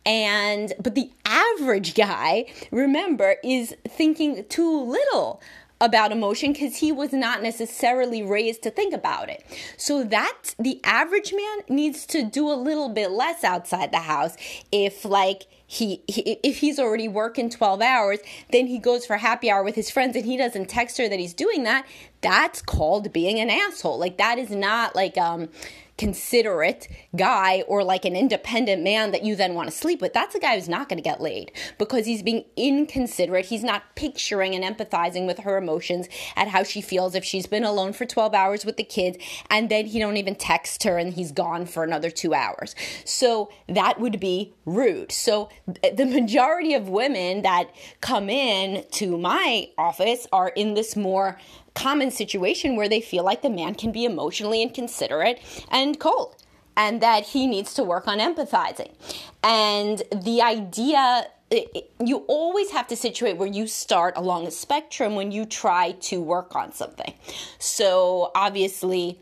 And, 0.06 0.74
but 0.80 0.94
the 0.94 1.10
average 1.26 1.96
guy, 1.96 2.46
remember, 2.72 3.38
is 3.44 3.76
thinking 3.88 4.46
too 4.48 4.84
little 4.84 5.42
about 5.82 6.12
emotion 6.12 6.54
because 6.54 6.78
he 6.78 6.92
was 6.92 7.12
not 7.12 7.44
necessarily 7.44 8.24
raised 8.24 8.64
to 8.64 8.72
think 8.72 8.94
about 8.94 9.30
it. 9.30 9.44
So 9.78 10.04
that 10.06 10.56
the 10.58 10.80
average 10.84 11.34
man 11.34 11.60
needs 11.68 12.06
to 12.08 12.24
do 12.24 12.50
a 12.50 12.56
little 12.56 12.90
bit 12.90 13.12
less 13.12 13.44
outside 13.44 13.92
the 13.92 14.00
house 14.00 14.38
if 14.72 15.04
like 15.04 15.44
he, 15.68 16.04
he, 16.08 16.40
if 16.44 16.60
he's 16.60 16.80
already 16.80 17.08
working 17.08 17.50
12 17.50 17.82
hours 17.82 18.20
then 18.52 18.68
he 18.68 18.78
goes 18.78 19.04
for 19.06 19.18
happy 19.18 19.50
hour 19.50 19.64
with 19.64 19.74
his 19.74 19.90
friends 19.90 20.16
and 20.16 20.24
he 20.24 20.38
doesn't 20.38 20.70
text 20.70 20.98
her 21.00 21.10
that 21.10 21.20
he's 21.20 21.34
doing 21.34 21.64
that 21.64 21.88
that's 22.22 22.62
called 22.62 23.12
being 23.12 23.40
an 23.40 23.50
asshole 23.50 23.98
like 23.98 24.18
that 24.18 24.38
is 24.38 24.52
not 24.52 24.96
like 24.96 25.18
um 25.18 25.50
considerate 25.98 26.88
guy 27.16 27.64
or 27.68 27.84
like 27.84 28.04
an 28.04 28.16
independent 28.16 28.84
man 28.84 29.12
that 29.12 29.24
you 29.24 29.36
then 29.36 29.54
want 29.54 29.70
to 29.70 29.76
sleep 29.76 30.02
with, 30.02 30.14
that's 30.14 30.36
a 30.36 30.40
guy 30.40 30.56
who's 30.56 30.68
not 30.68 30.90
going 30.90 30.98
to 30.98 31.04
get 31.04 31.22
laid 31.22 31.52
because 31.78 32.06
he's 32.06 32.22
being 32.22 32.44
inconsiderate. 32.58 33.46
He's 33.46 33.64
not 33.64 33.96
picturing 33.96 34.56
and 34.56 34.64
empathizing 34.64 35.26
with 35.26 35.40
her 35.40 35.58
emotions 35.58 36.08
at 36.36 36.50
how 36.50 36.64
she 36.64 36.82
feels 36.82 37.16
if 37.16 37.24
she's 37.24 37.48
been 37.48 37.64
alone 37.64 37.94
for 37.94 38.06
12 38.06 38.34
hours 38.34 38.66
with 38.66 38.78
the 38.78 38.84
kids 38.84 39.18
and 39.50 39.70
then 39.70 39.86
he 39.86 40.00
don't 40.00 40.18
even 40.18 40.36
text 40.36 40.84
her 40.84 40.98
and 40.98 41.14
he's 41.14 41.32
gone 41.32 41.66
for 41.66 41.84
another 41.84 42.10
2 42.10 42.34
hours. 42.34 42.76
So 43.06 43.50
that 43.70 44.00
would 44.00 44.20
be 44.20 44.54
rude. 44.66 45.12
So 45.12 45.50
the 45.66 46.06
majority 46.06 46.74
of 46.74 46.90
women 46.90 47.42
that 47.44 47.70
come 48.02 48.30
in 48.30 48.84
to 48.92 49.18
my 49.18 49.70
office 49.78 50.28
are 50.32 50.50
in 50.50 50.74
this 50.74 50.96
more 50.96 51.40
common 51.76 52.10
situation 52.10 52.78
where 52.78 52.88
they 52.88 53.02
feel 53.02 53.22
like 53.26 53.42
the 53.42 53.50
man 53.50 53.76
can 53.76 53.92
be 53.92 54.06
emotionally 54.06 54.62
inconsiderate 54.62 55.38
and 55.70 55.85
cold 55.94 56.36
and 56.76 57.02
that 57.02 57.26
he 57.26 57.46
needs 57.46 57.74
to 57.76 57.84
work 57.84 58.08
on 58.08 58.20
empathizing. 58.20 58.92
And 59.44 60.02
the 60.12 60.42
idea 60.42 61.28
you 62.04 62.18
always 62.28 62.72
have 62.72 62.88
to 62.88 62.96
situate 62.96 63.38
where 63.38 63.48
you 63.48 63.68
start 63.68 64.18
along 64.18 64.48
a 64.48 64.52
spectrum 64.52 65.16
when 65.16 65.32
you 65.32 65.46
try 65.46 65.92
to 65.92 66.20
work 66.20 66.56
on 66.56 66.74
something. 66.74 67.14
So 67.60 68.32
obviously 68.34 69.20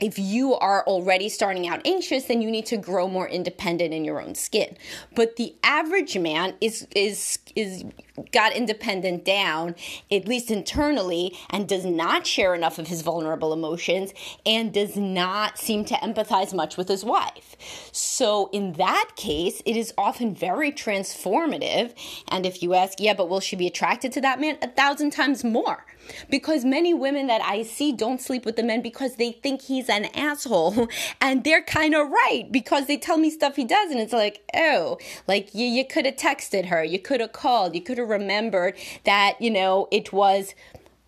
if 0.00 0.18
you 0.18 0.54
are 0.54 0.84
already 0.86 1.28
starting 1.28 1.68
out 1.68 1.80
anxious 1.86 2.24
then 2.24 2.42
you 2.42 2.50
need 2.50 2.66
to 2.66 2.76
grow 2.76 3.06
more 3.06 3.28
independent 3.28 3.94
in 3.94 4.04
your 4.04 4.20
own 4.20 4.34
skin 4.34 4.76
but 5.14 5.36
the 5.36 5.54
average 5.62 6.18
man 6.18 6.52
is 6.60 6.86
is 6.96 7.38
is 7.54 7.84
got 8.32 8.52
independent 8.52 9.24
down 9.24 9.74
at 10.10 10.28
least 10.28 10.50
internally 10.50 11.36
and 11.50 11.68
does 11.68 11.84
not 11.84 12.26
share 12.26 12.54
enough 12.54 12.78
of 12.78 12.88
his 12.88 13.02
vulnerable 13.02 13.52
emotions 13.52 14.12
and 14.46 14.72
does 14.72 14.96
not 14.96 15.58
seem 15.58 15.84
to 15.84 15.94
empathize 15.94 16.54
much 16.54 16.76
with 16.76 16.88
his 16.88 17.04
wife 17.04 17.56
so 17.92 18.48
in 18.52 18.72
that 18.74 19.10
case 19.16 19.60
it 19.66 19.76
is 19.76 19.92
often 19.98 20.34
very 20.34 20.70
transformative 20.70 21.92
and 22.28 22.46
if 22.46 22.62
you 22.62 22.74
ask 22.74 23.00
yeah 23.00 23.14
but 23.14 23.28
will 23.28 23.40
she 23.40 23.56
be 23.56 23.66
attracted 23.66 24.12
to 24.12 24.20
that 24.20 24.40
man 24.40 24.56
a 24.62 24.68
thousand 24.68 25.10
times 25.10 25.42
more 25.42 25.84
because 26.30 26.64
many 26.64 26.94
women 26.94 27.26
that 27.26 27.42
I 27.42 27.62
see 27.62 27.92
don't 27.92 28.20
sleep 28.20 28.44
with 28.44 28.56
the 28.56 28.62
men 28.62 28.82
because 28.82 29.16
they 29.16 29.32
think 29.32 29.62
he's 29.62 29.88
an 29.88 30.06
asshole. 30.14 30.88
And 31.20 31.44
they're 31.44 31.62
kind 31.62 31.94
of 31.94 32.10
right 32.10 32.48
because 32.50 32.86
they 32.86 32.96
tell 32.96 33.16
me 33.16 33.30
stuff 33.30 33.56
he 33.56 33.64
does. 33.64 33.90
And 33.90 34.00
it's 34.00 34.12
like, 34.12 34.42
oh, 34.54 34.98
like 35.26 35.54
you, 35.54 35.64
you 35.66 35.86
could 35.86 36.04
have 36.06 36.16
texted 36.16 36.66
her, 36.66 36.84
you 36.84 36.98
could 36.98 37.20
have 37.20 37.32
called, 37.32 37.74
you 37.74 37.80
could 37.80 37.98
have 37.98 38.03
remembered 38.04 38.76
that, 39.04 39.40
you 39.40 39.50
know, 39.50 39.88
it 39.90 40.12
was 40.12 40.54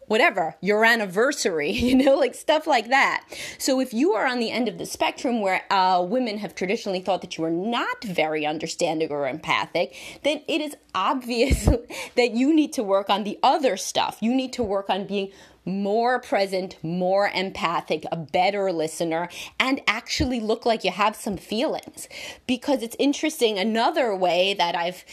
whatever, 0.07 0.57
your 0.61 0.85
anniversary, 0.85 1.71
you 1.73 1.95
know, 1.95 2.17
like 2.17 2.35
stuff 2.35 2.67
like 2.67 2.89
that. 2.89 3.25
So 3.59 3.81
if 3.81 3.93
you 3.93 4.13
are 4.13 4.27
on 4.27 4.39
the 4.39 4.51
end 4.51 4.69
of 4.69 4.79
the 4.79 4.87
spectrum 4.87 5.41
where 5.41 5.63
uh, 5.71 6.03
women 6.03 6.39
have 6.39 6.55
traditionally 6.55 7.01
thought 7.01 7.21
that 7.21 7.37
you 7.37 7.45
are 7.45 7.51
not 7.51 8.03
very 8.05 8.47
understanding 8.47 9.11
or 9.11 9.29
empathic, 9.29 9.95
then 10.23 10.43
it 10.49 10.61
is 10.61 10.77
obvious 10.95 11.67
that 12.17 12.31
you 12.33 12.55
need 12.55 12.73
to 12.75 12.83
work 12.83 13.11
on 13.11 13.25
the 13.25 13.39
other 13.43 13.77
stuff. 13.77 14.19
You 14.21 14.35
need 14.35 14.53
to 14.55 14.63
work 14.63 14.89
on 14.89 15.07
being 15.07 15.33
more 15.69 16.21
present, 16.21 16.77
more 16.85 17.29
empathic, 17.35 18.05
a 18.13 18.17
better 18.17 18.71
listener, 18.71 19.29
and 19.59 19.81
actually 19.89 20.39
look 20.39 20.65
like 20.65 20.85
you 20.85 20.93
have 20.93 21.17
some 21.17 21.37
feelings. 21.37 22.09
Because 22.47 22.85
it's 22.85 22.95
interesting, 23.01 23.59
another 23.59 24.15
way 24.15 24.55
that 24.55 24.77
I've 24.77 25.05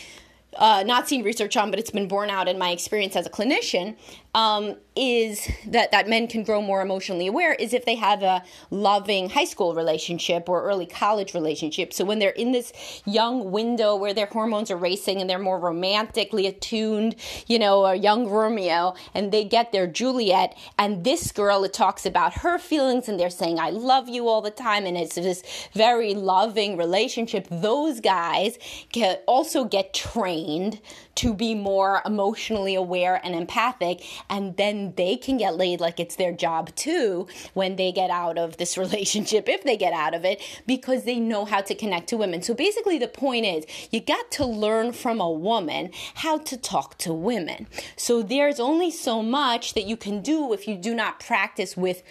uh, 0.58 0.84
not 0.86 1.08
seen 1.08 1.24
research 1.24 1.58
on, 1.58 1.70
but 1.70 1.80
it's 1.80 1.92
been 1.92 2.08
borne 2.08 2.30
out 2.30 2.48
in 2.48 2.58
my 2.58 2.72
experience 2.72 3.16
as 3.16 3.26
a 3.26 3.30
clinician, 3.30 3.96
um, 4.34 4.76
is 4.96 5.48
that, 5.68 5.92
that 5.92 6.08
men 6.08 6.28
can 6.28 6.44
grow 6.44 6.62
more 6.62 6.82
emotionally 6.82 7.28
aware 7.28 7.54
is 7.54 7.74
if 7.74 7.86
they 7.86 7.96
have 7.96 8.22
a 8.22 8.44
loving 8.70 9.30
high 9.30 9.46
school 9.46 9.74
relationship 9.74 10.48
or 10.48 10.64
early 10.64 10.86
college 10.86 11.34
relationship. 11.34 11.94
So 11.94 12.06
when 12.06 12.20
they're 12.20 12.30
in 12.32 12.52
this 12.52 12.74
young 13.06 13.52
window 13.52 13.96
where 13.96 14.14
their 14.14 14.28
hormones 14.28 14.70
are 14.70 14.78
racing 14.78 15.20
and 15.20 15.30
they're 15.30 15.40
more 15.40 15.60
romantically 15.60 16.46
attuned, 16.48 17.16
you 17.48 17.58
know, 17.58 17.86
a 17.86 17.96
young 17.96 18.28
Romeo, 18.28 18.94
and 19.14 19.32
they 19.32 19.44
get 19.44 19.72
their 19.72 19.88
Juliet, 19.88 20.56
and 20.78 21.04
this 21.04 21.32
girl, 21.32 21.64
it 21.64 21.74
talks 21.74 22.06
about 22.06 22.34
her 22.36 22.58
feelings 22.60 23.08
and 23.08 23.20
they're 23.20 23.30
saying, 23.30 23.60
I 23.60 23.72
love 23.72 24.08
you 24.08 24.28
all 24.28 24.42
the 24.42 24.52
time, 24.52 24.86
and 24.86 24.98
it's 24.98 25.16
this 25.16 25.44
very 25.74 26.14
loving 26.14 26.78
relationship. 26.78 27.48
Those 27.50 28.00
guys 28.00 28.58
can 28.92 29.18
also 29.28 29.66
get 29.66 29.94
trained 29.94 30.80
to 31.16 31.34
be 31.34 31.54
more 31.56 32.02
emotionally 32.06 32.76
aware 32.76 33.20
and 33.24 33.36
empathic 33.36 34.04
and 34.30 34.58
then 34.58 34.94
they 34.96 35.16
can 35.16 35.38
get 35.38 35.56
laid 35.56 35.80
like 35.80 36.00
it's 36.00 36.16
their 36.16 36.32
job 36.32 36.74
too 36.76 37.28
when 37.54 37.76
they 37.76 37.92
get 37.92 38.10
out 38.10 38.38
of 38.38 38.58
this 38.58 38.78
relationship 38.84 39.48
if 39.48 39.64
they 39.64 39.78
get 39.78 39.94
out 39.94 40.14
of 40.14 40.26
it 40.26 40.42
because 40.66 41.04
they 41.04 41.20
know 41.20 41.46
how 41.46 41.62
to 41.62 41.76
connect 41.76 42.08
to 42.10 42.18
women. 42.18 42.42
So 42.42 42.54
basically 42.54 42.98
the 42.98 43.08
point 43.08 43.46
is 43.46 43.66
you 43.92 44.00
got 44.00 44.32
to 44.32 44.46
learn 44.46 44.94
from 44.94 45.20
a 45.20 45.32
woman 45.32 45.92
how 46.16 46.38
to 46.40 46.58
talk 46.58 46.98
to 47.00 47.14
women. 47.14 47.68
So 47.96 48.22
there's 48.22 48.60
only 48.60 48.92
so 48.92 49.22
much 49.22 49.74
that 49.74 49.86
you 49.86 49.98
can 49.98 50.22
do 50.22 50.54
if 50.54 50.68
you 50.68 50.76
do 50.76 50.94
not 50.94 51.20
practice 51.20 51.76
with 51.78 52.04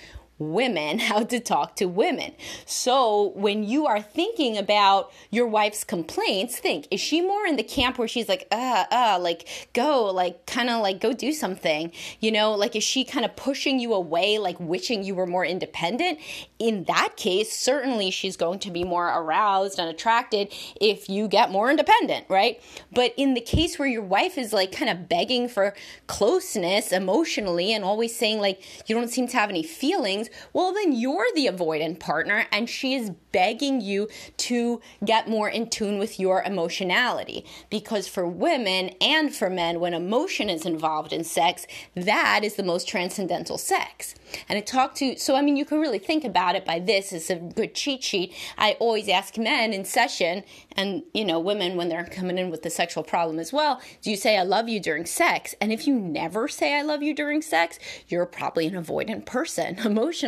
women 0.50 0.98
how 0.98 1.22
to 1.22 1.40
talk 1.40 1.76
to 1.76 1.86
women. 1.86 2.32
So 2.66 3.32
when 3.34 3.64
you 3.64 3.86
are 3.86 4.00
thinking 4.00 4.56
about 4.56 5.12
your 5.30 5.46
wife's 5.46 5.84
complaints, 5.84 6.58
think, 6.58 6.86
is 6.90 7.00
she 7.00 7.20
more 7.20 7.46
in 7.46 7.56
the 7.56 7.62
camp 7.62 7.98
where 7.98 8.08
she's 8.08 8.28
like, 8.28 8.46
uh, 8.50 8.84
uh, 8.90 9.18
like 9.20 9.48
go, 9.72 10.06
like 10.06 10.46
kind 10.46 10.70
of 10.70 10.82
like 10.82 11.00
go 11.00 11.12
do 11.12 11.32
something, 11.32 11.92
you 12.20 12.30
know, 12.30 12.52
like 12.52 12.76
is 12.76 12.84
she 12.84 13.04
kind 13.04 13.24
of 13.24 13.34
pushing 13.36 13.78
you 13.78 13.94
away, 13.94 14.38
like 14.38 14.58
wishing 14.60 15.02
you 15.02 15.14
were 15.14 15.26
more 15.26 15.44
independent? 15.44 16.18
In 16.58 16.84
that 16.84 17.16
case, 17.16 17.52
certainly 17.52 18.10
she's 18.10 18.36
going 18.36 18.58
to 18.60 18.70
be 18.70 18.84
more 18.84 19.08
aroused 19.08 19.78
and 19.78 19.88
attracted 19.88 20.52
if 20.80 21.08
you 21.08 21.28
get 21.28 21.50
more 21.50 21.70
independent, 21.70 22.26
right? 22.28 22.60
But 22.92 23.14
in 23.16 23.34
the 23.34 23.40
case 23.40 23.78
where 23.78 23.88
your 23.88 24.02
wife 24.02 24.38
is 24.38 24.52
like 24.52 24.72
kind 24.72 24.90
of 24.90 25.08
begging 25.08 25.48
for 25.48 25.74
closeness 26.06 26.92
emotionally 26.92 27.72
and 27.72 27.84
always 27.84 28.16
saying 28.16 28.40
like, 28.40 28.62
you 28.88 28.94
don't 28.94 29.08
seem 29.08 29.26
to 29.28 29.36
have 29.36 29.50
any 29.50 29.62
feelings, 29.62 30.28
well, 30.52 30.72
then 30.72 30.92
you're 30.92 31.26
the 31.34 31.46
avoidant 31.46 32.00
partner 32.00 32.46
and 32.50 32.68
she 32.68 32.94
is 32.94 33.10
begging 33.32 33.80
you 33.80 34.08
to 34.36 34.80
get 35.04 35.28
more 35.28 35.48
in 35.48 35.68
tune 35.68 35.98
with 35.98 36.20
your 36.20 36.42
emotionality. 36.42 37.44
Because 37.70 38.06
for 38.06 38.26
women 38.26 38.90
and 39.00 39.34
for 39.34 39.50
men, 39.50 39.80
when 39.80 39.94
emotion 39.94 40.48
is 40.48 40.66
involved 40.66 41.12
in 41.12 41.24
sex, 41.24 41.66
that 41.94 42.44
is 42.44 42.54
the 42.54 42.62
most 42.62 42.86
transcendental 42.86 43.58
sex. 43.58 44.14
And 44.48 44.56
I 44.56 44.60
talk 44.60 44.94
to, 44.96 45.16
so 45.16 45.34
I 45.34 45.42
mean, 45.42 45.56
you 45.56 45.64
can 45.64 45.80
really 45.80 45.98
think 45.98 46.24
about 46.24 46.54
it 46.54 46.64
by 46.64 46.78
this. 46.78 47.12
It's 47.12 47.30
a 47.30 47.36
good 47.36 47.74
cheat 47.74 48.02
sheet. 48.04 48.34
I 48.56 48.76
always 48.80 49.08
ask 49.08 49.36
men 49.36 49.72
in 49.72 49.84
session, 49.84 50.44
and 50.72 51.02
you 51.12 51.24
know, 51.24 51.38
women 51.38 51.76
when 51.76 51.88
they're 51.88 52.04
coming 52.04 52.38
in 52.38 52.50
with 52.50 52.62
the 52.62 52.70
sexual 52.70 53.02
problem 53.02 53.38
as 53.38 53.52
well, 53.52 53.80
do 54.02 54.10
you 54.10 54.16
say 54.16 54.36
I 54.36 54.42
love 54.42 54.68
you 54.68 54.80
during 54.80 55.06
sex? 55.06 55.54
And 55.60 55.72
if 55.72 55.86
you 55.86 55.94
never 55.94 56.48
say 56.48 56.78
I 56.78 56.82
love 56.82 57.02
you 57.02 57.14
during 57.14 57.42
sex, 57.42 57.78
you're 58.08 58.26
probably 58.26 58.66
an 58.66 58.74
avoidant 58.74 59.26
person 59.26 59.78
emotionally. 59.84 60.21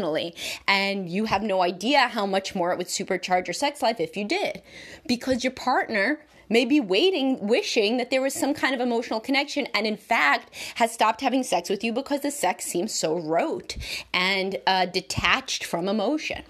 And 0.66 1.08
you 1.08 1.26
have 1.26 1.42
no 1.42 1.62
idea 1.62 2.08
how 2.08 2.26
much 2.26 2.54
more 2.54 2.72
it 2.72 2.78
would 2.78 2.88
supercharge 2.88 3.46
your 3.46 3.54
sex 3.54 3.82
life 3.82 4.00
if 4.00 4.16
you 4.16 4.24
did. 4.24 4.62
Because 5.06 5.44
your 5.44 5.52
partner 5.52 6.20
may 6.48 6.64
be 6.64 6.80
waiting, 6.80 7.46
wishing 7.46 7.96
that 7.96 8.10
there 8.10 8.22
was 8.22 8.34
some 8.34 8.54
kind 8.54 8.74
of 8.74 8.80
emotional 8.80 9.20
connection, 9.20 9.66
and 9.74 9.86
in 9.86 9.96
fact 9.96 10.54
has 10.76 10.92
stopped 10.92 11.20
having 11.20 11.42
sex 11.42 11.70
with 11.70 11.82
you 11.82 11.92
because 11.92 12.20
the 12.20 12.30
sex 12.30 12.64
seems 12.64 12.92
so 12.92 13.18
rote 13.18 13.76
and 14.12 14.58
uh, 14.66 14.86
detached 14.86 15.64
from 15.64 15.88
emotion. 15.88 16.42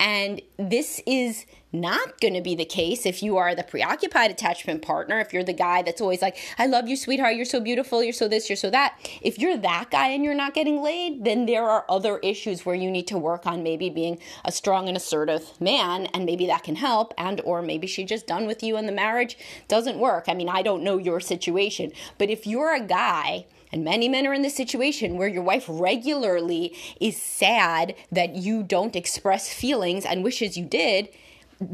And 0.00 0.40
this 0.56 1.00
is 1.06 1.46
not 1.72 2.20
going 2.20 2.34
to 2.34 2.40
be 2.40 2.54
the 2.54 2.64
case 2.64 3.04
if 3.04 3.22
you 3.22 3.36
are 3.36 3.54
the 3.54 3.62
preoccupied 3.62 4.30
attachment 4.30 4.82
partner, 4.82 5.20
if 5.20 5.32
you're 5.32 5.44
the 5.44 5.52
guy 5.52 5.82
that's 5.82 6.00
always 6.00 6.22
like, 6.22 6.36
I 6.58 6.66
love 6.66 6.88
you, 6.88 6.96
sweetheart, 6.96 7.36
you're 7.36 7.44
so 7.44 7.60
beautiful, 7.60 8.02
you're 8.02 8.12
so 8.12 8.28
this, 8.28 8.48
you're 8.48 8.56
so 8.56 8.70
that. 8.70 8.98
If 9.20 9.38
you're 9.38 9.56
that 9.58 9.90
guy 9.90 10.08
and 10.08 10.24
you're 10.24 10.34
not 10.34 10.54
getting 10.54 10.82
laid, 10.82 11.24
then 11.24 11.46
there 11.46 11.68
are 11.68 11.84
other 11.88 12.18
issues 12.18 12.64
where 12.64 12.74
you 12.74 12.90
need 12.90 13.06
to 13.08 13.18
work 13.18 13.46
on 13.46 13.62
maybe 13.62 13.90
being 13.90 14.18
a 14.44 14.52
strong 14.52 14.88
and 14.88 14.96
assertive 14.96 15.60
man, 15.60 16.06
and 16.06 16.24
maybe 16.24 16.46
that 16.46 16.62
can 16.62 16.76
help, 16.76 17.12
and 17.18 17.40
or 17.42 17.60
maybe 17.60 17.86
she's 17.86 18.08
just 18.08 18.26
done 18.26 18.46
with 18.46 18.62
you 18.62 18.76
and 18.76 18.88
the 18.88 18.92
marriage 18.92 19.36
doesn't 19.68 19.98
work. 19.98 20.24
I 20.28 20.34
mean, 20.34 20.48
I 20.48 20.62
don't 20.62 20.82
know 20.82 20.98
your 20.98 21.20
situation, 21.20 21.92
but 22.16 22.30
if 22.30 22.46
you're 22.46 22.74
a 22.74 22.80
guy, 22.80 23.46
and 23.70 23.84
many 23.84 24.08
men 24.08 24.26
are 24.26 24.32
in 24.32 24.42
this 24.42 24.56
situation 24.56 25.18
where 25.18 25.28
your 25.28 25.42
wife 25.42 25.66
regularly 25.68 26.74
is 27.00 27.20
sad 27.20 27.94
that 28.10 28.34
you 28.34 28.62
don't 28.62 28.96
express 28.96 29.52
feelings 29.52 30.06
and 30.06 30.24
wishes 30.24 30.56
you 30.56 30.64
did 30.64 31.10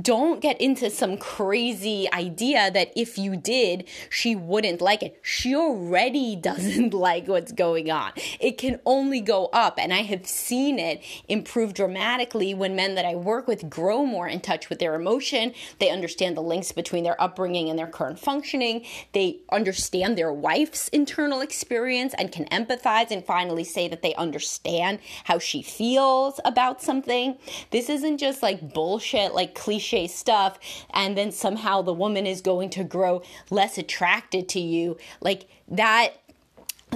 don't 0.00 0.40
get 0.40 0.60
into 0.60 0.88
some 0.88 1.18
crazy 1.18 2.10
idea 2.12 2.70
that 2.70 2.90
if 2.96 3.18
you 3.18 3.36
did, 3.36 3.84
she 4.08 4.34
wouldn't 4.34 4.80
like 4.80 5.02
it. 5.02 5.18
She 5.22 5.54
already 5.54 6.36
doesn't 6.40 6.94
like 6.94 7.28
what's 7.28 7.52
going 7.52 7.90
on. 7.90 8.12
It 8.40 8.56
can 8.58 8.80
only 8.86 9.20
go 9.20 9.46
up. 9.52 9.78
And 9.78 9.92
I 9.92 10.02
have 10.02 10.26
seen 10.26 10.78
it 10.78 11.02
improve 11.28 11.74
dramatically 11.74 12.54
when 12.54 12.76
men 12.76 12.94
that 12.94 13.04
I 13.04 13.14
work 13.14 13.46
with 13.46 13.68
grow 13.68 14.06
more 14.06 14.26
in 14.26 14.40
touch 14.40 14.68
with 14.68 14.78
their 14.78 14.94
emotion. 14.94 15.52
They 15.78 15.90
understand 15.90 16.36
the 16.36 16.42
links 16.42 16.72
between 16.72 17.04
their 17.04 17.20
upbringing 17.20 17.68
and 17.68 17.78
their 17.78 17.86
current 17.86 18.18
functioning. 18.18 18.84
They 19.12 19.40
understand 19.50 20.16
their 20.16 20.32
wife's 20.32 20.88
internal 20.88 21.40
experience 21.40 22.14
and 22.16 22.32
can 22.32 22.46
empathize 22.46 23.10
and 23.10 23.24
finally 23.24 23.64
say 23.64 23.88
that 23.88 24.02
they 24.02 24.14
understand 24.14 25.00
how 25.24 25.38
she 25.38 25.62
feels 25.62 26.40
about 26.44 26.80
something. 26.80 27.36
This 27.70 27.90
isn't 27.90 28.18
just 28.18 28.42
like 28.42 28.72
bullshit, 28.72 29.34
like 29.34 29.54
cliche 29.74 30.06
stuff 30.06 30.58
and 30.90 31.18
then 31.18 31.32
somehow 31.32 31.82
the 31.82 31.92
woman 31.92 32.26
is 32.26 32.40
going 32.40 32.70
to 32.70 32.84
grow 32.84 33.22
less 33.50 33.76
attracted 33.76 34.48
to 34.48 34.60
you. 34.60 34.96
Like 35.20 35.46
that 35.68 36.14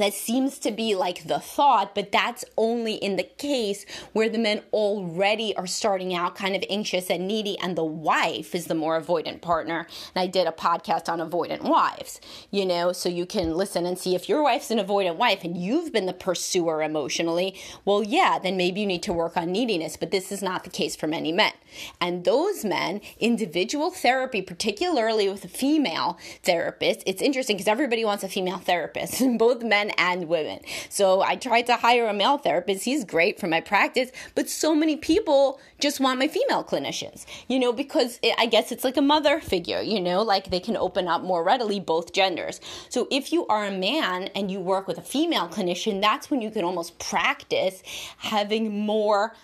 that 0.03 0.15
seems 0.15 0.59
to 0.61 0.71
be 0.71 0.95
like 0.95 1.25
the 1.25 1.39
thought, 1.39 1.95
but 1.95 2.13
that's 2.13 2.45
only 2.57 2.95
in 2.95 3.17
the 3.17 3.23
case 3.23 3.85
where 4.13 4.29
the 4.29 4.39
men 4.39 4.63
already 4.73 5.55
are 5.57 5.67
starting 5.67 6.15
out 6.15 6.35
kind 6.35 6.55
of 6.57 6.65
anxious 6.71 7.11
and 7.11 7.27
needy, 7.27 7.59
and 7.59 7.77
the 7.77 7.85
wife 7.85 8.55
is 8.55 8.67
the 8.67 8.75
more 8.75 9.01
avoidant 9.01 9.41
partner. 9.41 9.87
And 10.15 10.23
I 10.23 10.27
did 10.27 10.47
a 10.47 10.53
podcast 10.53 11.09
on 11.09 11.19
avoidant 11.19 11.63
wives, 11.63 12.21
you 12.51 12.65
know, 12.65 12.93
so 12.93 13.09
you 13.09 13.27
can 13.27 13.55
listen 13.55 13.87
and 13.87 13.99
see 13.99 14.15
if 14.15 14.29
your 14.29 14.43
wife's 14.43 14.71
an 14.71 14.79
avoidant 14.79 15.17
wife 15.17 15.45
and 15.45 15.57
you've 15.57 15.93
been 15.93 16.07
the 16.07 16.13
pursuer 16.13 16.83
emotionally. 16.83 17.55
Well, 17.85 18.03
yeah, 18.03 18.39
then 18.39 18.57
maybe 18.57 18.81
you 18.81 18.87
need 18.87 19.03
to 19.05 19.13
work 19.13 19.37
on 19.37 19.53
neediness, 19.53 19.97
but 19.97 20.11
this 20.11 20.33
is 20.33 20.43
not 20.43 20.65
the 20.65 20.71
case 20.71 20.97
for 20.97 21.07
many 21.07 21.33
men. 21.33 21.53
And 22.01 22.25
those 22.25 22.65
men, 22.65 23.01
individual 23.19 23.91
therapy, 23.91 24.43
particularly 24.43 25.29
with 25.29 25.45
a 25.45 25.49
female 25.49 26.19
therapist, 26.43 27.03
it's 27.07 27.23
interesting 27.23 27.57
because 27.57 27.69
everybody 27.69 28.05
wants 28.05 28.25
a 28.25 28.29
female 28.29 28.59
therapist, 28.59 29.21
and 29.21 29.39
both 29.49 29.63
men 29.63 29.88
and 29.91 30.29
women. 30.29 30.61
So 30.89 31.23
I 31.23 31.37
tried 31.37 31.67
to 31.67 31.77
hire 31.77 32.07
a 32.07 32.13
male 32.13 32.39
therapist. 32.39 32.85
He's 32.85 33.05
great 33.05 33.39
for 33.39 33.47
my 33.47 33.61
practice, 33.61 34.11
but 34.35 34.49
so 34.49 34.75
many 34.75 34.97
people 34.97 35.61
just 35.81 36.01
want 36.01 36.19
my 36.19 36.29
female 36.29 36.65
clinicians, 36.65 37.25
you 37.49 37.59
know, 37.59 37.73
because 37.73 38.19
it, 38.23 38.35
I 38.39 38.47
guess 38.47 38.73
it's 38.73 38.85
like 38.85 38.97
a 38.97 39.03
mother 39.03 39.41
figure, 39.41 39.81
you 39.81 40.01
know, 40.01 40.23
like 40.23 40.51
they 40.51 40.61
can 40.61 40.77
open 40.77 41.09
up 41.09 41.23
more 41.23 41.45
readily 41.45 41.81
both 41.81 42.13
genders. 42.13 42.61
So 42.89 43.07
if 43.11 43.33
you 43.33 43.47
are 43.47 43.65
a 43.65 43.71
man 43.71 44.25
and 44.35 44.51
you 44.51 44.61
work 44.61 44.87
with 44.87 44.99
a 44.99 45.03
female 45.03 45.49
clinician, 45.49 46.01
that's 46.01 46.31
when 46.31 46.41
you 46.41 46.51
can 46.51 46.65
almost 46.65 46.99
practice 46.99 47.83
having 48.19 48.85
more 48.85 49.35